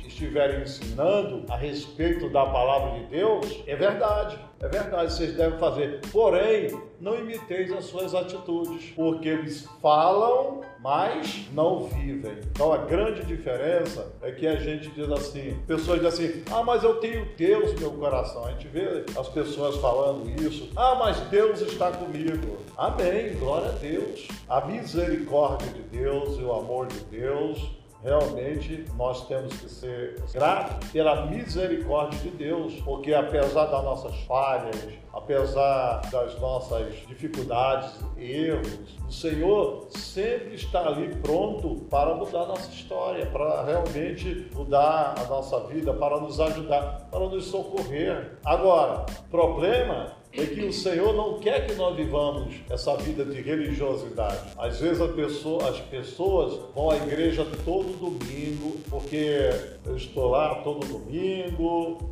ensinando 0.51 1.45
a 1.49 1.55
respeito 1.55 2.29
da 2.29 2.45
palavra 2.45 2.99
de 2.99 3.05
Deus 3.05 3.63
é 3.67 3.75
verdade. 3.75 4.37
É 4.61 4.67
verdade, 4.69 5.11
vocês 5.11 5.35
devem 5.35 5.59
fazer. 5.59 5.99
Porém, 6.09 6.69
não 6.99 7.19
imiteis 7.19 7.69
as 7.73 7.83
suas 7.83 8.15
atitudes, 8.15 8.91
porque 8.95 9.27
eles 9.27 9.67
falam, 9.81 10.61
mas 10.79 11.47
não 11.51 11.83
vivem. 11.83 12.37
Então 12.49 12.71
a 12.71 12.77
grande 12.77 13.25
diferença 13.25 14.13
é 14.21 14.31
que 14.31 14.47
a 14.47 14.55
gente 14.55 14.89
diz 14.91 15.09
assim, 15.11 15.57
pessoas 15.67 16.01
dizem 16.01 16.27
assim, 16.27 16.43
ah, 16.49 16.63
mas 16.63 16.81
eu 16.81 16.95
tenho 16.95 17.27
Deus 17.35 17.73
no 17.73 17.79
meu 17.81 17.91
coração. 17.91 18.45
A 18.45 18.51
gente 18.51 18.69
vê 18.69 19.03
as 19.17 19.27
pessoas 19.27 19.75
falando 19.77 20.29
isso, 20.41 20.69
ah, 20.77 20.95
mas 20.95 21.19
Deus 21.29 21.59
está 21.59 21.91
comigo. 21.91 22.57
Amém, 22.77 23.35
glória 23.35 23.67
a 23.67 23.73
Deus. 23.73 24.27
A 24.47 24.61
misericórdia 24.61 25.67
de 25.73 25.81
Deus 25.81 26.39
e 26.39 26.43
o 26.43 26.53
amor 26.53 26.87
de 26.87 26.99
Deus 26.99 27.82
realmente 28.03 28.85
nós 28.95 29.27
temos 29.27 29.53
que 29.55 29.69
ser 29.69 30.21
gratos 30.33 30.89
pela 30.91 31.25
misericórdia 31.25 32.19
de 32.19 32.29
Deus, 32.29 32.73
porque 32.83 33.13
apesar 33.13 33.65
das 33.67 33.83
nossas 33.83 34.15
falhas, 34.23 34.75
apesar 35.13 36.01
das 36.11 36.39
nossas 36.39 36.95
dificuldades 37.07 37.99
erros, 38.17 38.97
o 39.07 39.11
Senhor 39.11 39.87
sempre 39.91 40.55
está 40.55 40.85
ali 40.85 41.15
pronto 41.15 41.75
para 41.89 42.15
mudar 42.15 42.45
nossa 42.45 42.69
história, 42.71 43.25
para 43.27 43.63
realmente 43.63 44.49
mudar 44.53 45.15
a 45.17 45.23
nossa 45.25 45.61
vida, 45.61 45.93
para 45.93 46.19
nos 46.19 46.39
ajudar, 46.39 47.07
para 47.09 47.27
nos 47.27 47.45
socorrer. 47.45 48.37
Agora, 48.43 49.05
problema 49.31 50.22
é 50.35 50.45
que 50.45 50.65
o 50.65 50.73
Senhor 50.73 51.13
não 51.13 51.39
quer 51.39 51.67
que 51.67 51.75
nós 51.75 51.95
vivamos 51.95 52.55
essa 52.69 52.95
vida 52.97 53.23
de 53.23 53.39
religiosidade. 53.41 54.49
Às 54.57 54.79
vezes 54.79 54.99
pessoa, 55.11 55.69
as 55.69 55.79
pessoas 55.79 56.59
vão 56.73 56.89
à 56.89 56.97
igreja 56.97 57.45
todo 57.63 57.97
domingo, 57.97 58.77
porque 58.89 59.49
eu 59.85 59.95
estou 59.95 60.29
lá 60.29 60.55
todo 60.55 60.85
domingo. 60.87 62.09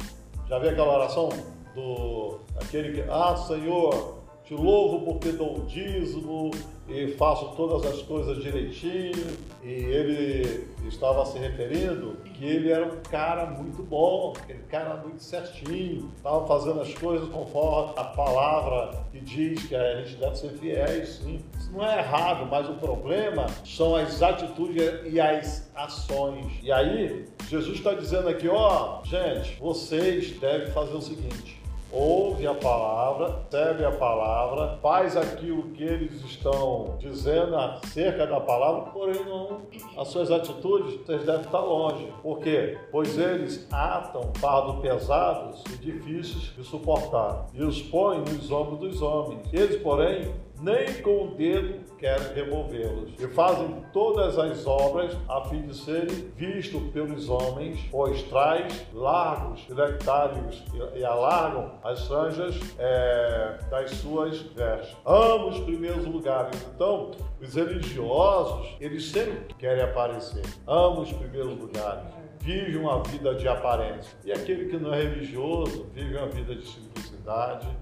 Já 0.47 0.59
vi 0.59 0.69
aquela 0.69 0.93
oração 0.93 1.29
do 1.73 2.39
aquele 2.55 2.93
que, 2.93 3.09
ah 3.09 3.35
Senhor, 3.35 4.19
te 4.45 4.55
louvo 4.55 5.05
porque 5.05 5.31
dou 5.31 5.59
o 5.59 5.65
dízimo 5.65 6.51
e 6.87 7.07
faço 7.13 7.53
todas 7.55 7.89
as 7.89 8.01
coisas 8.01 8.41
direitinho. 8.43 9.37
E 9.63 9.69
ele 9.69 10.67
estava 10.87 11.25
se 11.25 11.37
referindo 11.37 12.17
que 12.33 12.45
ele 12.45 12.71
era 12.71 12.85
um 12.85 13.01
cara 13.03 13.45
muito 13.45 13.83
bom, 13.83 14.33
aquele 14.35 14.63
cara 14.63 14.95
muito 14.97 15.21
certinho, 15.21 16.11
estava 16.17 16.45
fazendo 16.47 16.81
as 16.81 16.93
coisas 16.95 17.29
conforme 17.29 17.93
a 17.95 18.03
palavra 18.03 19.05
que 19.11 19.19
diz 19.19 19.63
que 19.67 19.75
a 19.75 20.01
gente 20.01 20.15
deve 20.15 20.35
ser 20.35 20.49
fiéis, 20.53 21.21
sim. 21.23 21.39
Isso 21.57 21.71
não 21.71 21.85
é 21.85 21.99
errado, 21.99 22.47
mas 22.49 22.67
o 22.67 22.73
problema 22.73 23.45
são 23.63 23.95
as 23.95 24.21
atitudes 24.21 24.83
e 25.05 25.21
as 25.21 25.71
ações. 25.75 26.51
E 26.63 26.71
aí, 26.71 27.25
Jesus 27.47 27.77
está 27.77 27.93
dizendo 27.93 28.27
aqui, 28.27 28.47
ó, 28.49 29.01
gente, 29.03 29.57
vocês 29.59 30.31
devem 30.39 30.71
fazer 30.71 30.95
o 30.95 31.01
seguinte 31.01 31.60
ouve 31.91 32.47
a 32.47 32.53
palavra, 32.53 33.43
recebe 33.51 33.85
a 33.85 33.91
palavra, 33.91 34.77
faz 34.81 35.17
aquilo 35.17 35.63
que 35.71 35.83
eles 35.83 36.13
estão 36.23 36.95
dizendo 36.99 37.55
acerca 37.55 38.25
da 38.25 38.39
palavra, 38.39 38.91
porém 38.91 39.23
não 39.25 39.61
as 39.97 40.07
suas 40.07 40.31
atitudes, 40.31 40.95
vocês 41.05 41.25
devem 41.25 41.41
estar 41.41 41.59
longe. 41.59 42.07
Por 42.21 42.39
quê? 42.39 42.77
Pois 42.91 43.17
eles 43.17 43.67
atam 43.71 44.31
fardos 44.35 44.81
pesados 44.81 45.63
e 45.71 45.77
difíceis 45.77 46.53
de 46.55 46.63
suportar 46.63 47.47
e 47.53 47.63
os 47.63 47.81
põem 47.81 48.19
nos 48.19 48.51
ombros 48.51 48.79
dos 48.79 49.01
homens. 49.01 49.41
Eles, 49.51 49.81
porém, 49.81 50.33
nem 50.61 51.01
com 51.01 51.25
o 51.25 51.35
dedo 51.35 51.81
querem 51.97 52.33
removê-los. 52.33 53.11
E 53.19 53.27
fazem 53.27 53.83
todas 53.91 54.37
as 54.37 54.65
obras 54.65 55.17
a 55.27 55.41
fim 55.45 55.63
de 55.63 55.75
serem 55.75 56.31
vistos 56.35 56.81
pelos 56.91 57.29
homens, 57.29 57.79
pois 57.91 58.21
traz 58.23 58.85
largos 58.93 59.67
lectários 59.69 60.63
e 60.95 61.03
alargam 61.03 61.71
as 61.83 62.07
franjas 62.07 62.59
é, 62.77 63.59
das 63.69 63.91
suas 63.91 64.39
vestes. 64.39 64.95
Amo 65.05 65.49
os 65.49 65.59
primeiros 65.59 66.05
lugares. 66.05 66.59
Então, 66.73 67.11
os 67.39 67.55
religiosos, 67.55 68.75
eles 68.79 69.09
sempre 69.09 69.53
querem 69.55 69.83
aparecer. 69.83 70.43
Amo 70.67 71.01
os 71.01 71.11
primeiros 71.11 71.57
lugares 71.57 72.21
vive 72.41 72.75
uma 72.77 73.03
vida 73.03 73.35
de 73.35 73.47
aparência. 73.47 74.17
E 74.25 74.31
aquele 74.31 74.65
que 74.65 74.77
não 74.77 74.91
é 74.91 75.03
religioso 75.03 75.85
vive 75.93 76.17
uma 76.17 76.27
vida 76.27 76.55
de 76.55 76.65
simplicidade 76.65 77.10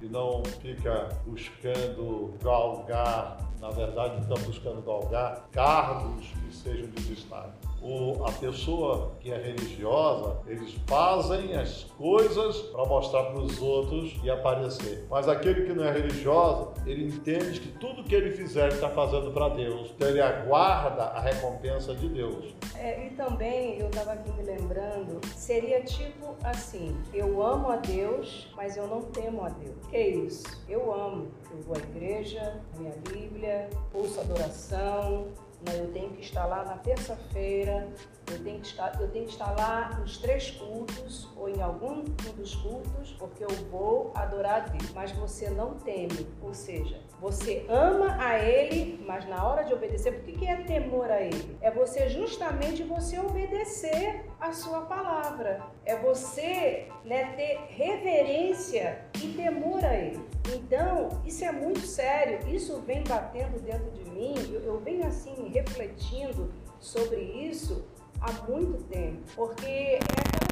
e 0.01 0.05
não 0.07 0.43
fica 0.61 1.09
buscando 1.25 2.33
galgar, 2.43 3.37
na 3.59 3.69
verdade, 3.69 4.21
está 4.21 4.35
buscando 4.45 4.81
galgar 4.81 5.47
cargos 5.51 6.27
que 6.27 6.55
sejam 6.55 6.89
de 6.91 7.15
destaque 7.15 7.58
o, 7.81 8.25
a 8.25 8.31
pessoa 8.31 9.11
que 9.19 9.31
é 9.31 9.37
religiosa, 9.37 10.37
eles 10.47 10.73
fazem 10.87 11.55
as 11.55 11.83
coisas 11.97 12.57
para 12.57 12.85
mostrar 12.85 13.23
para 13.25 13.39
os 13.39 13.61
outros 13.61 14.15
e 14.23 14.29
aparecer. 14.29 15.05
Mas 15.09 15.27
aquele 15.27 15.65
que 15.65 15.73
não 15.73 15.83
é 15.83 15.91
religioso, 15.91 16.73
ele 16.85 17.07
entende 17.07 17.59
que 17.59 17.69
tudo 17.79 18.03
que 18.03 18.15
ele 18.15 18.31
fizer, 18.31 18.65
ele 18.67 18.75
está 18.75 18.89
fazendo 18.89 19.31
para 19.31 19.49
Deus. 19.49 19.91
Então 19.95 20.07
ele 20.07 20.21
aguarda 20.21 21.03
a 21.03 21.19
recompensa 21.19 21.95
de 21.95 22.07
Deus. 22.09 22.53
É, 22.75 23.07
e 23.07 23.09
também, 23.11 23.79
eu 23.79 23.87
estava 23.87 24.13
aqui 24.13 24.31
me 24.31 24.43
lembrando, 24.43 25.19
seria 25.35 25.81
tipo 25.81 26.35
assim, 26.43 26.95
eu 27.13 27.41
amo 27.41 27.69
a 27.69 27.77
Deus, 27.77 28.47
mas 28.55 28.77
eu 28.77 28.87
não 28.87 29.01
temo 29.01 29.43
a 29.43 29.49
Deus. 29.49 29.87
Que 29.89 29.97
isso? 29.97 30.45
Eu 30.67 30.93
amo. 30.93 31.27
Eu 31.51 31.61
vou 31.61 31.75
à 31.75 31.79
igreja, 31.79 32.61
minha 32.77 32.93
Bíblia, 33.11 33.69
ouço 33.93 34.19
adoração, 34.19 35.27
né? 35.65 35.79
Eu 35.79 35.91
tenho 35.91 36.09
que 36.11 36.21
estar 36.21 36.45
lá 36.45 36.63
na 36.63 36.77
terça-feira, 36.77 37.87
eu 38.31 38.43
tenho, 38.43 38.59
que 38.59 38.67
estar, 38.67 38.99
eu 38.99 39.09
tenho 39.09 39.25
que 39.25 39.31
estar 39.31 39.51
lá 39.57 39.97
nos 39.99 40.17
três 40.17 40.51
cultos 40.51 41.29
ou 41.35 41.49
em 41.49 41.61
algum 41.61 42.03
dos 42.35 42.55
cultos, 42.55 43.11
porque 43.13 43.43
eu 43.43 43.49
vou 43.71 44.11
adorar 44.15 44.55
a 44.55 44.59
Deus. 44.59 44.91
Mas 44.93 45.11
você 45.11 45.49
não 45.49 45.75
teme, 45.75 46.27
ou 46.41 46.53
seja, 46.53 47.01
você 47.19 47.65
ama 47.67 48.17
a 48.19 48.39
Ele, 48.39 49.03
mas 49.05 49.27
na 49.27 49.45
hora 49.45 49.63
de 49.63 49.73
obedecer, 49.73 50.13
por 50.13 50.33
que 50.33 50.45
é 50.45 50.57
temor 50.63 51.09
a 51.09 51.21
Ele? 51.21 51.57
É 51.61 51.71
você 51.71 52.09
justamente 52.09 52.83
você 52.83 53.19
obedecer 53.19 54.25
a 54.39 54.53
sua 54.53 54.81
palavra. 54.81 55.61
É 55.85 55.95
você 55.95 56.87
né, 57.03 57.33
ter 57.35 57.59
reverência 57.69 59.05
e 59.21 59.33
temor 59.33 59.83
a 59.83 59.95
Ele. 59.95 60.19
Então, 60.55 61.09
isso 61.25 61.43
é 61.43 61.51
muito 61.51 61.81
sério, 61.81 62.47
isso 62.47 62.81
vem 62.81 63.03
batendo 63.03 63.59
dentro 63.61 63.91
de 63.91 64.09
mim, 64.09 64.35
eu, 64.51 64.61
eu 64.61 64.79
venho 64.79 65.05
assim 65.05 65.49
refletindo 65.49 66.51
sobre 66.79 67.19
isso 67.21 67.85
há 68.21 68.31
muito 68.49 68.83
tempo, 68.85 69.21
porque 69.35 69.65
é 69.65 69.97
aquela. 69.97 70.49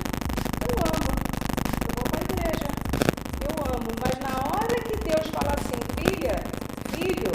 Eu 0.67 0.75
amo, 0.84 1.10
eu 1.84 1.91
vou 1.95 2.06
para 2.12 2.19
a 2.19 2.23
igreja, 2.23 2.67
eu 3.43 3.53
amo, 3.75 3.89
mas 4.03 4.15
na 4.19 4.36
hora 4.51 4.75
que 4.84 4.95
Deus 5.03 5.27
fala 5.27 5.53
assim, 5.58 5.80
filha, 5.97 6.36
filho, 6.91 7.32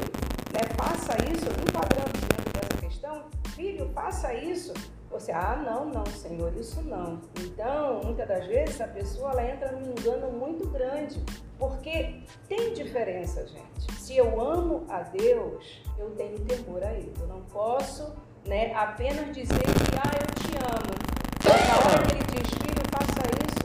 né, 0.53 0.61
faça 0.77 1.16
isso, 1.25 1.47
enquadrando 1.66 2.12
dentro 2.12 2.53
dessa 2.53 2.77
questão, 2.81 3.25
filho, 3.55 3.90
faça 3.95 4.35
isso. 4.35 4.73
Você, 5.11 5.31
ah, 5.31 5.62
não, 5.62 5.85
não, 5.90 6.07
Senhor, 6.07 6.57
isso 6.57 6.83
não. 6.83 7.21
Então, 7.38 8.01
muitas 8.03 8.27
das 8.27 8.47
vezes 8.47 8.81
a 8.81 8.88
pessoa 8.88 9.33
ela 9.33 9.47
entra 9.47 9.71
num 9.73 9.90
engano 9.90 10.33
muito 10.33 10.66
grande, 10.68 11.23
porque 11.59 12.23
tem 12.49 12.73
diferença, 12.73 13.47
gente. 13.47 13.92
Se 14.01 14.16
eu 14.16 14.40
amo 14.40 14.87
a 14.88 15.01
Deus, 15.03 15.83
eu 15.99 16.11
tenho 16.12 16.38
temor 16.40 16.83
a 16.83 16.95
Ele. 16.95 17.12
Eu 17.21 17.27
não 17.27 17.42
posso 17.42 18.14
né, 18.46 18.72
apenas 18.74 19.35
dizer 19.35 19.59
que 19.59 19.96
ah, 19.96 20.12
eu 20.20 20.26
te 20.42 20.57
amo. 20.59 20.92
Mas 21.44 21.68
na 21.68 21.76
hora 21.76 22.07
que 22.07 22.12
ele 22.12 22.42
diz, 22.42 22.50
filho, 22.50 22.83
faça 22.90 23.22
isso, 23.46 23.62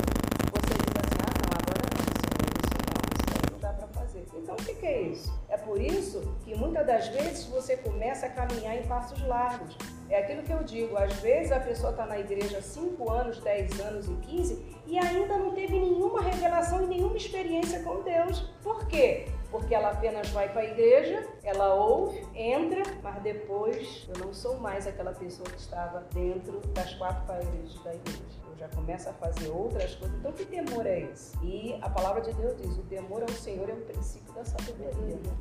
você 0.53 0.73
diz 0.73 0.93
assim, 1.03 1.21
ah 1.21 1.33
não, 1.41 1.51
agora 1.57 1.81
não, 1.93 2.03
isso 2.13 2.75
não, 2.85 3.35
isso 3.35 3.51
não 3.51 3.59
dá 3.59 3.73
para 3.73 3.87
fazer. 3.87 4.25
Então 4.35 4.55
o 4.55 4.57
que, 4.57 4.73
que 4.75 4.85
é 4.85 5.01
isso? 5.01 5.33
É 5.49 5.57
por 5.57 5.81
isso 5.81 6.35
que 6.43 6.55
muitas 6.55 6.85
das 6.85 7.07
vezes 7.09 7.45
você 7.45 7.77
começa 7.77 8.27
a 8.27 8.29
caminhar 8.29 8.75
em 8.77 8.83
passos 8.83 9.21
largos. 9.27 9.77
É 10.09 10.19
aquilo 10.19 10.41
que 10.43 10.53
eu 10.53 10.63
digo, 10.63 10.95
às 10.97 11.13
vezes 11.15 11.51
a 11.51 11.59
pessoa 11.59 11.91
está 11.91 12.05
na 12.05 12.17
igreja 12.17 12.61
5 12.61 13.11
anos, 13.11 13.39
10 13.39 13.79
anos 13.81 14.07
e 14.07 14.15
15 14.15 14.77
e 14.85 14.97
ainda 14.97 15.37
não 15.37 15.51
teve 15.53 15.77
nenhuma 15.77 16.21
revelação 16.21 16.83
e 16.83 16.87
nenhuma 16.87 17.17
experiência 17.17 17.83
com 17.83 18.01
Deus. 18.03 18.39
Por 18.63 18.87
quê? 18.87 19.27
Porque 19.51 19.73
ela 19.73 19.91
apenas 19.91 20.29
vai 20.29 20.49
para 20.49 20.61
a 20.61 20.65
igreja, 20.65 21.25
ela 21.43 21.73
ouve, 21.73 22.25
entra, 22.35 22.83
mas 23.01 23.21
depois 23.21 24.07
eu 24.09 24.25
não 24.25 24.33
sou 24.33 24.57
mais 24.59 24.85
aquela 24.85 25.13
pessoa 25.13 25.47
que 25.49 25.59
estava 25.59 26.05
dentro 26.13 26.59
das 26.73 26.93
quatro 26.95 27.25
paredes 27.25 27.81
da 27.83 27.93
igreja. 27.93 28.37
Eu 28.49 28.57
já 28.57 28.67
começo 28.69 29.09
a 29.09 29.13
fazer 29.13 29.49
outras 29.49 29.95
coisas. 29.95 30.17
Então, 30.17 30.31
que 30.31 30.45
temor 30.45 30.85
é 30.85 31.01
esse? 31.01 31.37
E 31.43 31.77
a 31.81 31.89
palavra 31.89 32.21
de 32.21 32.33
Deus 32.33 32.57
diz: 32.57 32.77
o 32.77 32.83
temor 32.83 33.21
ao 33.21 33.29
Senhor 33.29 33.69
é 33.69 33.73
o 33.73 33.81
princípio 33.81 34.33
da 34.33 34.43
sabedoria. 34.43 35.15
Né? 35.15 35.37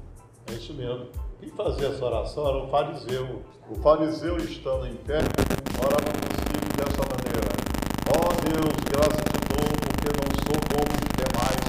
É 0.48 0.52
isso 0.52 0.72
mesmo. 0.74 1.08
Quem 1.40 1.50
fazia 1.50 1.88
essa 1.88 2.04
oração 2.04 2.48
era 2.48 2.58
o 2.58 2.68
fariseu. 2.68 3.42
O 3.68 3.74
fariseu 3.76 4.36
estando 4.36 4.86
em 4.86 4.96
pé, 4.96 5.18
orava 5.82 6.12
consigo 6.12 6.76
dessa 6.76 7.02
maneira: 7.02 7.50
Ó 8.08 8.20
oh 8.20 8.32
Deus, 8.44 8.84
graças 8.92 9.24
te 9.24 9.40
dou, 9.50 9.66
porque 9.82 10.08
não 10.14 10.30
sou 10.44 10.60
como 10.70 10.92
os 10.94 11.08
demais 11.16 11.66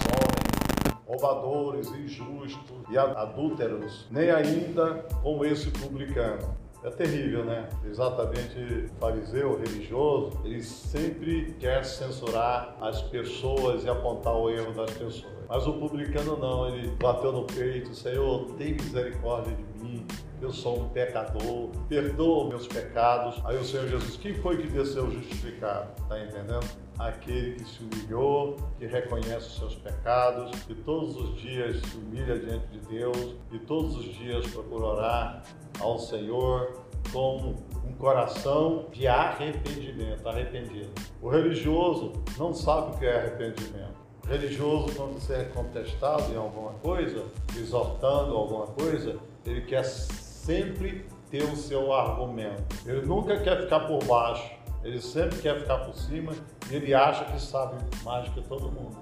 roubadores, 1.17 1.87
injustos 1.91 2.77
e 2.89 2.97
adúlteros, 2.97 4.07
nem 4.11 4.29
ainda 4.29 5.05
como 5.23 5.43
esse 5.43 5.69
publicano. 5.71 6.55
É 6.83 6.89
terrível, 6.91 7.43
né? 7.43 7.67
Exatamente, 7.85 8.87
fariseu 8.99 9.57
religioso, 9.57 10.39
ele 10.45 10.61
sempre 10.61 11.55
quer 11.59 11.83
censurar 11.83 12.77
as 12.79 13.01
pessoas 13.01 13.83
e 13.83 13.89
apontar 13.89 14.35
o 14.35 14.49
erro 14.49 14.71
das 14.73 14.91
pessoas. 14.91 15.36
Mas 15.49 15.65
o 15.65 15.73
publicano 15.73 16.37
não, 16.37 16.67
ele 16.67 16.89
bateu 17.01 17.31
no 17.31 17.43
peito, 17.43 17.95
Senhor, 17.95 18.45
tem 18.57 18.73
misericórdia 18.73 19.55
de 19.55 19.83
mim, 19.83 20.05
eu 20.41 20.51
sou 20.51 20.81
um 20.81 20.89
pecador, 20.89 21.69
perdoa 21.87 22.49
meus 22.49 22.67
pecados. 22.67 23.41
Aí 23.45 23.57
o 23.57 23.63
Senhor 23.63 23.87
Jesus, 23.87 24.17
quem 24.17 24.35
foi 24.35 24.57
que 24.57 24.67
desceu 24.67 25.09
justificado? 25.09 25.89
Tá 26.07 26.19
entendendo? 26.19 26.59
Aquele 26.99 27.55
que 27.55 27.63
se 27.63 27.83
humilhou, 27.83 28.57
que 28.77 28.85
reconhece 28.85 29.47
os 29.47 29.57
seus 29.57 29.75
pecados, 29.75 30.51
que 30.65 30.75
todos 30.75 31.15
os 31.15 31.39
dias 31.39 31.81
se 31.81 31.97
humilha 31.97 32.37
diante 32.37 32.67
de 32.67 32.79
Deus 32.79 33.35
e 33.51 33.59
todos 33.59 33.97
os 33.97 34.05
dias 34.15 34.45
procura 34.47 34.85
orar 34.85 35.43
ao 35.79 35.97
Senhor 35.97 36.85
com 37.11 37.55
um 37.83 37.93
coração 37.93 38.85
de 38.91 39.07
arrependimento, 39.07 40.27
arrependido. 40.27 40.91
O 41.21 41.29
religioso 41.29 42.13
não 42.37 42.53
sabe 42.53 42.95
o 42.95 42.99
que 42.99 43.05
é 43.05 43.17
arrependimento. 43.17 43.96
Religioso, 44.27 44.93
quando 44.93 45.13
você 45.13 45.35
é 45.35 45.43
contestado 45.45 46.33
em 46.33 46.35
alguma 46.35 46.73
coisa, 46.73 47.23
exortando 47.55 48.35
alguma 48.35 48.67
coisa, 48.67 49.17
ele 49.45 49.61
quer 49.61 49.83
sempre 49.83 51.05
ter 51.31 51.43
o 51.43 51.55
seu 51.55 51.93
argumento. 51.93 52.63
Ele 52.85 53.05
nunca 53.05 53.39
quer 53.39 53.61
ficar 53.61 53.81
por 53.81 54.03
baixo, 54.03 54.51
ele 54.83 55.01
sempre 55.01 55.37
quer 55.39 55.59
ficar 55.61 55.77
por 55.77 55.95
cima 55.95 56.33
e 56.69 56.75
ele 56.75 56.93
acha 56.93 57.23
que 57.23 57.41
sabe 57.41 57.77
mais 58.03 58.27
que 58.29 58.41
todo 58.41 58.69
mundo. 58.69 58.97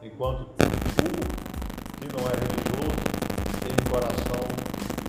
Enquanto 0.00 0.42
o 0.42 0.46
que 0.46 2.06
não 2.12 2.24
é 2.28 2.34
religioso 2.34 3.02
tem 3.62 3.72
um 3.72 3.90
coração 3.90 4.42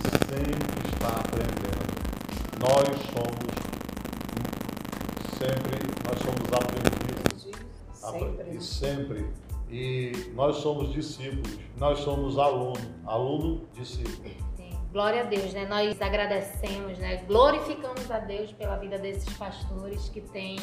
que 0.02 0.10
sempre 0.34 0.82
está 0.94 1.10
aprendendo. 1.20 1.94
Nós 2.60 2.89
somos 3.13 3.54
sempre, 5.38 5.78
nós 6.06 6.18
somos 6.24 6.54
aprendizes. 6.54 7.52
Sempre. 7.94 8.56
E 8.56 8.62
sempre. 8.62 9.42
E 9.74 10.32
nós 10.36 10.58
somos 10.58 10.94
discípulos, 10.94 11.58
nós 11.78 11.98
somos 12.02 12.38
aluno, 12.38 12.80
aluno, 13.08 13.68
discípulo. 13.74 14.30
Sim. 14.56 14.70
Glória 14.92 15.22
a 15.22 15.24
Deus, 15.24 15.52
né? 15.52 15.66
Nós 15.66 16.00
agradecemos, 16.00 17.00
né? 17.00 17.24
Glorificamos 17.26 18.12
a 18.12 18.20
Deus 18.20 18.52
pela 18.52 18.76
vida 18.78 19.00
desses 19.00 19.36
pastores 19.36 20.10
que 20.10 20.22
têm. 20.22 20.58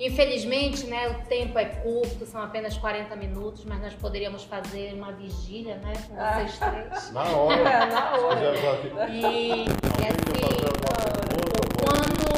Infelizmente, 0.00 0.86
né, 0.86 1.08
o 1.08 1.26
tempo 1.28 1.56
é 1.56 1.66
curto, 1.66 2.26
são 2.26 2.40
apenas 2.42 2.76
40 2.76 3.14
minutos, 3.14 3.64
mas 3.64 3.80
nós 3.80 3.94
poderíamos 3.94 4.42
fazer 4.44 4.92
uma 4.94 5.12
vigília, 5.12 5.76
né, 5.76 5.92
com 6.08 6.14
vocês 6.14 6.58
três. 6.58 7.12
Na 7.12 7.24
hora. 7.24 7.60
É, 7.60 7.86
na 7.90 8.16
hora. 8.16 9.08
E, 9.10 9.20
e 9.20 9.66
assim, 9.66 10.38
fazer 10.82 12.37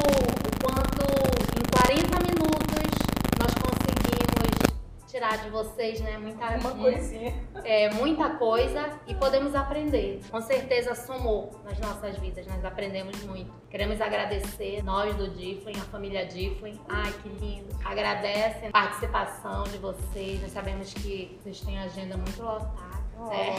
de 5.37 5.51
vocês, 5.51 6.01
né, 6.01 6.19
muita, 6.19 6.47
Uma 6.59 6.71
coisinha. 6.75 7.35
é, 7.65 7.91
muita 7.95 8.31
coisa 8.31 8.91
e 9.07 9.15
podemos 9.15 9.55
aprender. 9.55 10.21
Com 10.31 10.41
certeza 10.41 10.95
somou 10.95 11.51
nas 11.65 11.79
nossas 11.79 12.17
vidas, 12.19 12.47
nós 12.47 12.65
aprendemos 12.65 13.23
muito. 13.25 13.53
Queremos 13.71 14.01
agradecer 14.01 14.83
nós 14.83 15.15
do 15.15 15.31
Difflin, 15.31 15.77
a 15.77 15.85
família 15.85 16.27
Difflin. 16.27 16.79
Ai, 16.89 17.13
que 17.23 17.29
lindo. 17.29 17.69
Agradecem 17.85 18.69
a 18.69 18.73
participação 18.73 19.65
de 19.65 19.79
vocês. 19.79 20.41
Nós 20.43 20.53
sabemos 20.53 20.93
que 20.93 21.39
vocês 21.41 21.61
têm 21.61 21.79
agenda 21.79 22.17
muito 22.17 22.43
lotada. 22.43 22.90
Né? 23.29 23.57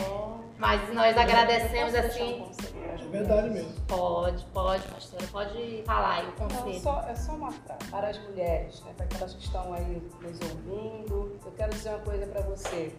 Mas 0.58 0.94
nós 0.94 1.18
agradecemos 1.18 1.96
assim. 1.96 2.46
É 2.94 3.08
verdade 3.12 3.50
mesmo. 3.50 3.74
Pode, 3.88 4.46
pode, 4.54 4.88
pastora, 4.88 5.26
pode 5.32 5.84
falar 5.86 6.20
aí 6.20 6.24
o 6.26 6.28
Não, 6.28 6.48
conselho. 6.48 6.80
só, 6.82 7.02
é 7.10 7.16
só 7.16 7.32
uma 7.34 7.52
frase 7.52 7.86
para 7.90 8.08
as 8.10 8.18
mulheres, 8.20 8.82
né, 8.82 8.94
para 8.96 9.06
aquelas 9.06 9.34
que 9.34 9.44
estão 9.44 9.74
aí 9.74 10.02
nos 10.22 10.40
ouvindo. 10.42 11.40
Eu 11.46 11.52
quero 11.58 11.72
dizer 11.72 11.90
uma 11.90 12.00
coisa 12.00 12.26
para 12.28 12.42
você. 12.42 12.94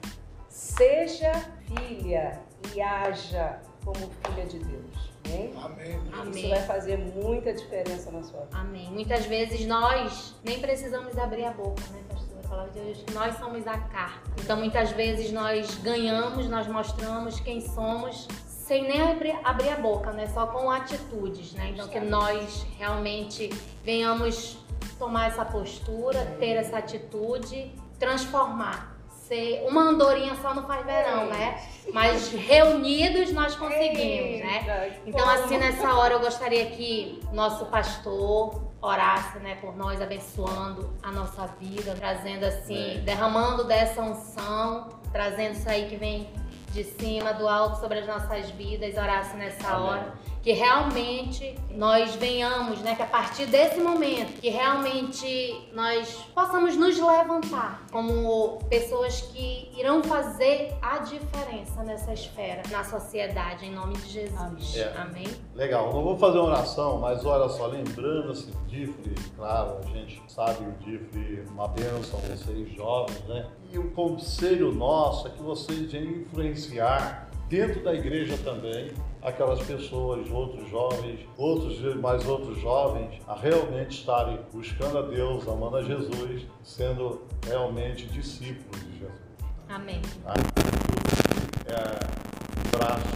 Seja 0.48 1.32
filha 1.66 2.40
e 2.74 2.80
haja 2.82 3.60
como 3.84 3.96
filha 4.26 4.46
de 4.46 4.58
Deus. 4.58 5.12
Amém? 5.24 5.52
Amém. 5.56 6.00
Isso 6.04 6.20
Amém. 6.20 6.50
vai 6.50 6.62
fazer 6.62 6.98
muita 6.98 7.54
diferença 7.54 8.10
na 8.10 8.22
sua 8.22 8.40
vida. 8.40 8.58
Amém. 8.58 8.90
Muitas 8.90 9.24
vezes 9.24 9.64
nós 9.66 10.34
nem 10.44 10.60
precisamos 10.60 11.16
abrir 11.16 11.44
a 11.44 11.52
boca, 11.52 11.82
né, 11.92 12.02
palavra 12.52 12.70
de 12.72 12.80
Deus, 12.80 13.04
nós 13.14 13.38
somos 13.38 13.66
a 13.66 13.78
carta. 13.78 14.30
Então, 14.38 14.58
muitas 14.58 14.90
vezes 14.90 15.32
nós 15.32 15.74
ganhamos, 15.76 16.46
nós 16.48 16.68
mostramos 16.68 17.40
quem 17.40 17.62
somos 17.62 18.28
sem 18.46 18.82
nem 18.82 19.00
abrir, 19.00 19.34
a 19.42 19.76
boca, 19.76 20.12
né? 20.12 20.26
Só 20.28 20.46
com 20.46 20.70
atitudes, 20.70 21.54
né? 21.54 21.70
Então, 21.72 21.88
que 21.88 21.98
nós 21.98 22.66
realmente 22.78 23.48
venhamos 23.82 24.58
tomar 24.98 25.28
essa 25.28 25.44
postura, 25.44 26.36
ter 26.38 26.52
essa 26.52 26.78
atitude, 26.78 27.72
transformar. 27.98 28.92
Ser 29.08 29.64
uma 29.66 29.82
andorinha 29.82 30.36
só 30.42 30.54
não 30.54 30.66
faz 30.66 30.84
verão, 30.84 31.26
né? 31.26 31.58
Mas 31.92 32.30
reunidos 32.32 33.32
nós 33.32 33.56
conseguimos, 33.56 34.40
né? 34.40 35.00
Então, 35.06 35.26
assim, 35.28 35.56
nessa 35.56 35.94
hora 35.94 36.14
eu 36.14 36.20
gostaria 36.20 36.66
que 36.66 37.20
nosso 37.32 37.66
pastor 37.66 38.71
orasse, 38.82 39.38
né, 39.38 39.54
por 39.60 39.76
nós, 39.76 40.02
abençoando 40.02 40.92
a 41.02 41.12
nossa 41.12 41.46
vida, 41.60 41.94
trazendo 41.94 42.44
assim, 42.44 42.92
Amém. 42.92 43.04
derramando 43.04 43.64
dessa 43.64 44.02
unção, 44.02 44.88
trazendo 45.12 45.52
isso 45.54 45.68
aí 45.68 45.88
que 45.88 45.96
vem 45.96 46.28
de 46.72 46.82
cima, 46.82 47.32
do 47.32 47.46
alto 47.48 47.78
sobre 47.78 48.00
as 48.00 48.06
nossas 48.06 48.50
vidas, 48.50 48.96
orasse 48.96 49.36
nessa 49.36 49.68
Amém. 49.68 49.88
hora. 49.88 50.14
Que 50.42 50.52
realmente 50.52 51.56
nós 51.70 52.14
venhamos, 52.16 52.80
né, 52.80 52.94
que 52.94 53.02
a 53.02 53.06
partir 53.06 53.46
desse 53.46 53.80
momento, 53.80 54.40
que 54.40 54.50
realmente 54.50 55.68
nós 55.72 56.16
possamos 56.34 56.76
nos 56.76 56.98
levantar 56.98 57.86
como 57.90 58.58
pessoas 58.68 59.20
que 59.20 59.70
irão 59.78 60.02
fazer 60.02 60.74
a 60.82 60.98
diferença 60.98 61.82
nessa 61.82 62.12
esfera, 62.12 62.62
na 62.70 62.84
sociedade, 62.84 63.66
em 63.66 63.72
nome 63.72 63.94
de 63.94 64.08
Jesus. 64.08 64.38
Amém. 64.38 64.76
É. 64.76 64.94
Amém. 64.96 65.28
Legal, 65.54 65.92
não 65.92 66.02
vou 66.02 66.18
fazer 66.18 66.38
uma 66.38 66.48
oração, 66.48 66.98
mas 66.98 67.24
olha 67.24 67.48
só, 67.48 67.66
lembrando-se 67.66 68.50
do 68.50 68.66
Difre, 68.66 69.14
claro, 69.36 69.78
a 69.82 69.86
gente 69.86 70.22
sabe 70.28 70.64
o 70.64 70.72
Difre, 70.84 71.44
uma 71.50 71.68
bênção, 71.68 72.18
vocês 72.20 72.72
jovens, 72.74 73.22
né? 73.28 73.46
E 73.72 73.78
o 73.78 73.90
conselho 73.92 74.72
nosso 74.72 75.28
é 75.28 75.30
que 75.30 75.42
vocês 75.42 75.90
venham 75.90 76.10
influenciar 76.12 77.31
dentro 77.48 77.82
da 77.82 77.94
igreja 77.94 78.36
também 78.44 78.90
aquelas 79.22 79.60
pessoas, 79.64 80.28
outros 80.30 80.68
jovens, 80.68 81.20
outros 81.36 81.94
mais 81.96 82.26
outros 82.26 82.58
jovens, 82.60 83.20
a 83.26 83.34
realmente 83.34 83.98
estarem 83.98 84.38
buscando 84.52 84.98
a 84.98 85.02
Deus, 85.02 85.46
amando 85.46 85.76
a 85.76 85.82
Jesus, 85.82 86.42
sendo 86.62 87.22
realmente 87.46 88.06
discípulos 88.06 88.82
de 88.84 88.98
Jesus. 88.98 89.12
Amém. 89.68 90.02
Tá? 90.24 90.34
É 91.68 92.22
um 92.58 92.78
braço, 92.78 93.06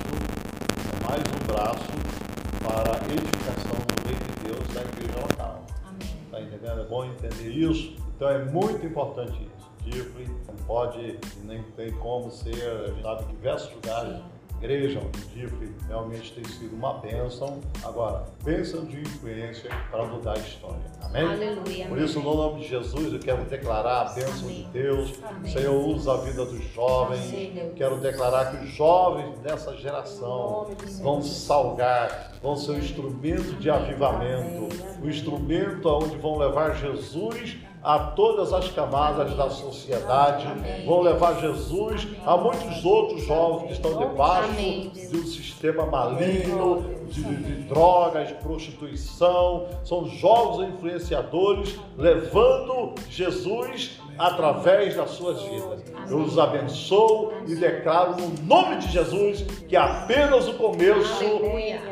é 0.92 1.08
mais 1.08 1.22
um 1.22 1.46
braço 1.46 2.16
para 2.62 2.92
a 2.92 3.12
edificação 3.12 3.76
do 3.86 4.08
reino 4.08 4.24
de 4.24 4.48
Deus 4.48 4.74
da 4.74 4.82
igreja 4.82 5.20
local. 5.20 5.66
Amém. 5.84 6.08
Tá 6.30 6.40
entendendo? 6.40 6.80
É 6.80 6.84
bom 6.84 7.04
entender 7.04 7.50
isso. 7.50 7.96
Então 8.16 8.28
é 8.28 8.44
muito 8.44 8.86
importante 8.86 9.32
isso. 9.32 9.75
Difre 9.90 10.26
não 10.46 10.54
pode, 10.66 11.18
nem 11.44 11.62
tem 11.76 11.92
como 11.92 12.30
ser, 12.30 12.54
a 12.54 12.88
gente 12.88 13.02
sabe 13.02 13.24
que 13.24 13.32
diversos 13.32 13.74
lugares, 13.74 14.22
igreja, 14.58 15.00
o 15.00 15.10
Difre 15.32 15.74
realmente 15.86 16.32
tem 16.34 16.44
sido 16.44 16.74
uma 16.74 16.98
bênção. 16.98 17.60
Agora, 17.84 18.24
bênção 18.42 18.84
de 18.84 19.00
influência 19.00 19.70
para 19.90 20.04
mudar 20.04 20.32
a 20.32 20.38
história. 20.38 20.95
Amém? 21.06 21.22
Aleluia. 21.22 21.86
Por 21.86 21.98
isso, 21.98 22.20
no 22.20 22.34
nome 22.34 22.60
de 22.60 22.68
Jesus, 22.68 23.12
eu 23.12 23.18
quero 23.18 23.44
declarar 23.44 24.02
a 24.02 24.14
bênção 24.14 24.48
Amém. 24.48 24.56
de 24.56 24.64
Deus. 24.64 25.14
Amém. 25.22 25.52
Senhor, 25.52 25.86
usa 25.86 26.12
a 26.12 26.16
vida 26.18 26.44
dos 26.44 26.62
jovens. 26.72 27.28
Amém. 27.28 27.72
Quero 27.76 27.98
declarar 27.98 28.50
que 28.50 28.64
os 28.64 28.70
jovens 28.70 29.38
dessa 29.40 29.76
geração 29.76 30.68
vão 31.02 31.22
salgar, 31.22 32.32
vão 32.42 32.56
ser 32.56 32.72
um 32.72 32.78
instrumento 32.78 33.54
de 33.58 33.70
avivamento, 33.70 34.68
um 35.02 35.08
instrumento 35.08 35.88
onde 35.88 36.16
vão 36.16 36.36
levar 36.38 36.74
Jesus 36.74 37.56
a 37.86 38.00
todas 38.00 38.52
as 38.52 38.68
camadas 38.72 39.36
da 39.36 39.48
sociedade, 39.48 40.44
vão 40.84 41.02
levar 41.02 41.40
Jesus 41.40 42.08
a 42.26 42.36
muitos 42.36 42.84
outros 42.84 43.24
jovens 43.24 43.66
que 43.68 43.72
estão 43.74 43.96
debaixo 43.96 44.52
de 44.54 45.16
um 45.16 45.24
sistema 45.24 45.86
maligno, 45.86 46.82
de, 47.08 47.22
de 47.22 47.52
drogas, 47.68 48.32
prostituição. 48.42 49.68
São 49.84 50.04
jovens 50.08 50.74
influenciadores 50.96 51.78
levando 51.96 52.94
Jesus 53.08 54.00
através 54.18 54.96
das 54.96 55.10
suas 55.10 55.42
vidas. 55.42 55.84
Eu 56.08 56.18
os 56.18 56.38
abençoo 56.38 57.32
e 57.46 57.54
declaro 57.54 58.16
no 58.16 58.28
nome 58.44 58.76
de 58.78 58.88
Jesus 58.88 59.42
que 59.68 59.76
é 59.76 59.80
apenas 59.80 60.48
o 60.48 60.54
começo. 60.54 61.24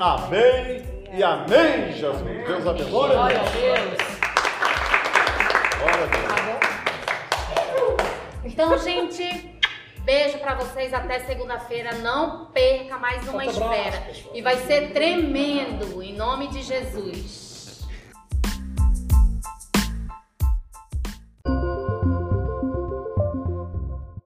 Amém 0.00 0.82
e 1.12 1.22
amém, 1.22 1.92
Jesus. 1.92 2.22
Deus 2.22 2.66
abençoe. 2.66 2.90
Glória 2.90 3.40
a 3.40 3.44
Deus. 3.44 3.96
Glória 5.78 6.04
a 6.04 6.06
Deus. 6.06 6.24
Tá? 6.24 6.54
Então, 8.44 8.78
gente, 8.78 9.58
beijo 10.00 10.38
pra 10.38 10.54
vocês 10.54 10.94
até 10.94 11.20
segunda-feira. 11.20 11.94
Não 11.96 12.46
perca 12.46 12.98
mais 12.98 13.26
uma 13.28 13.44
pessoal. 13.44 13.74
E 14.32 14.42
vai 14.42 14.56
ser 14.58 14.92
tremendo, 14.92 16.02
em 16.02 16.14
nome 16.14 16.48
de 16.48 16.62
Jesus. 16.62 17.43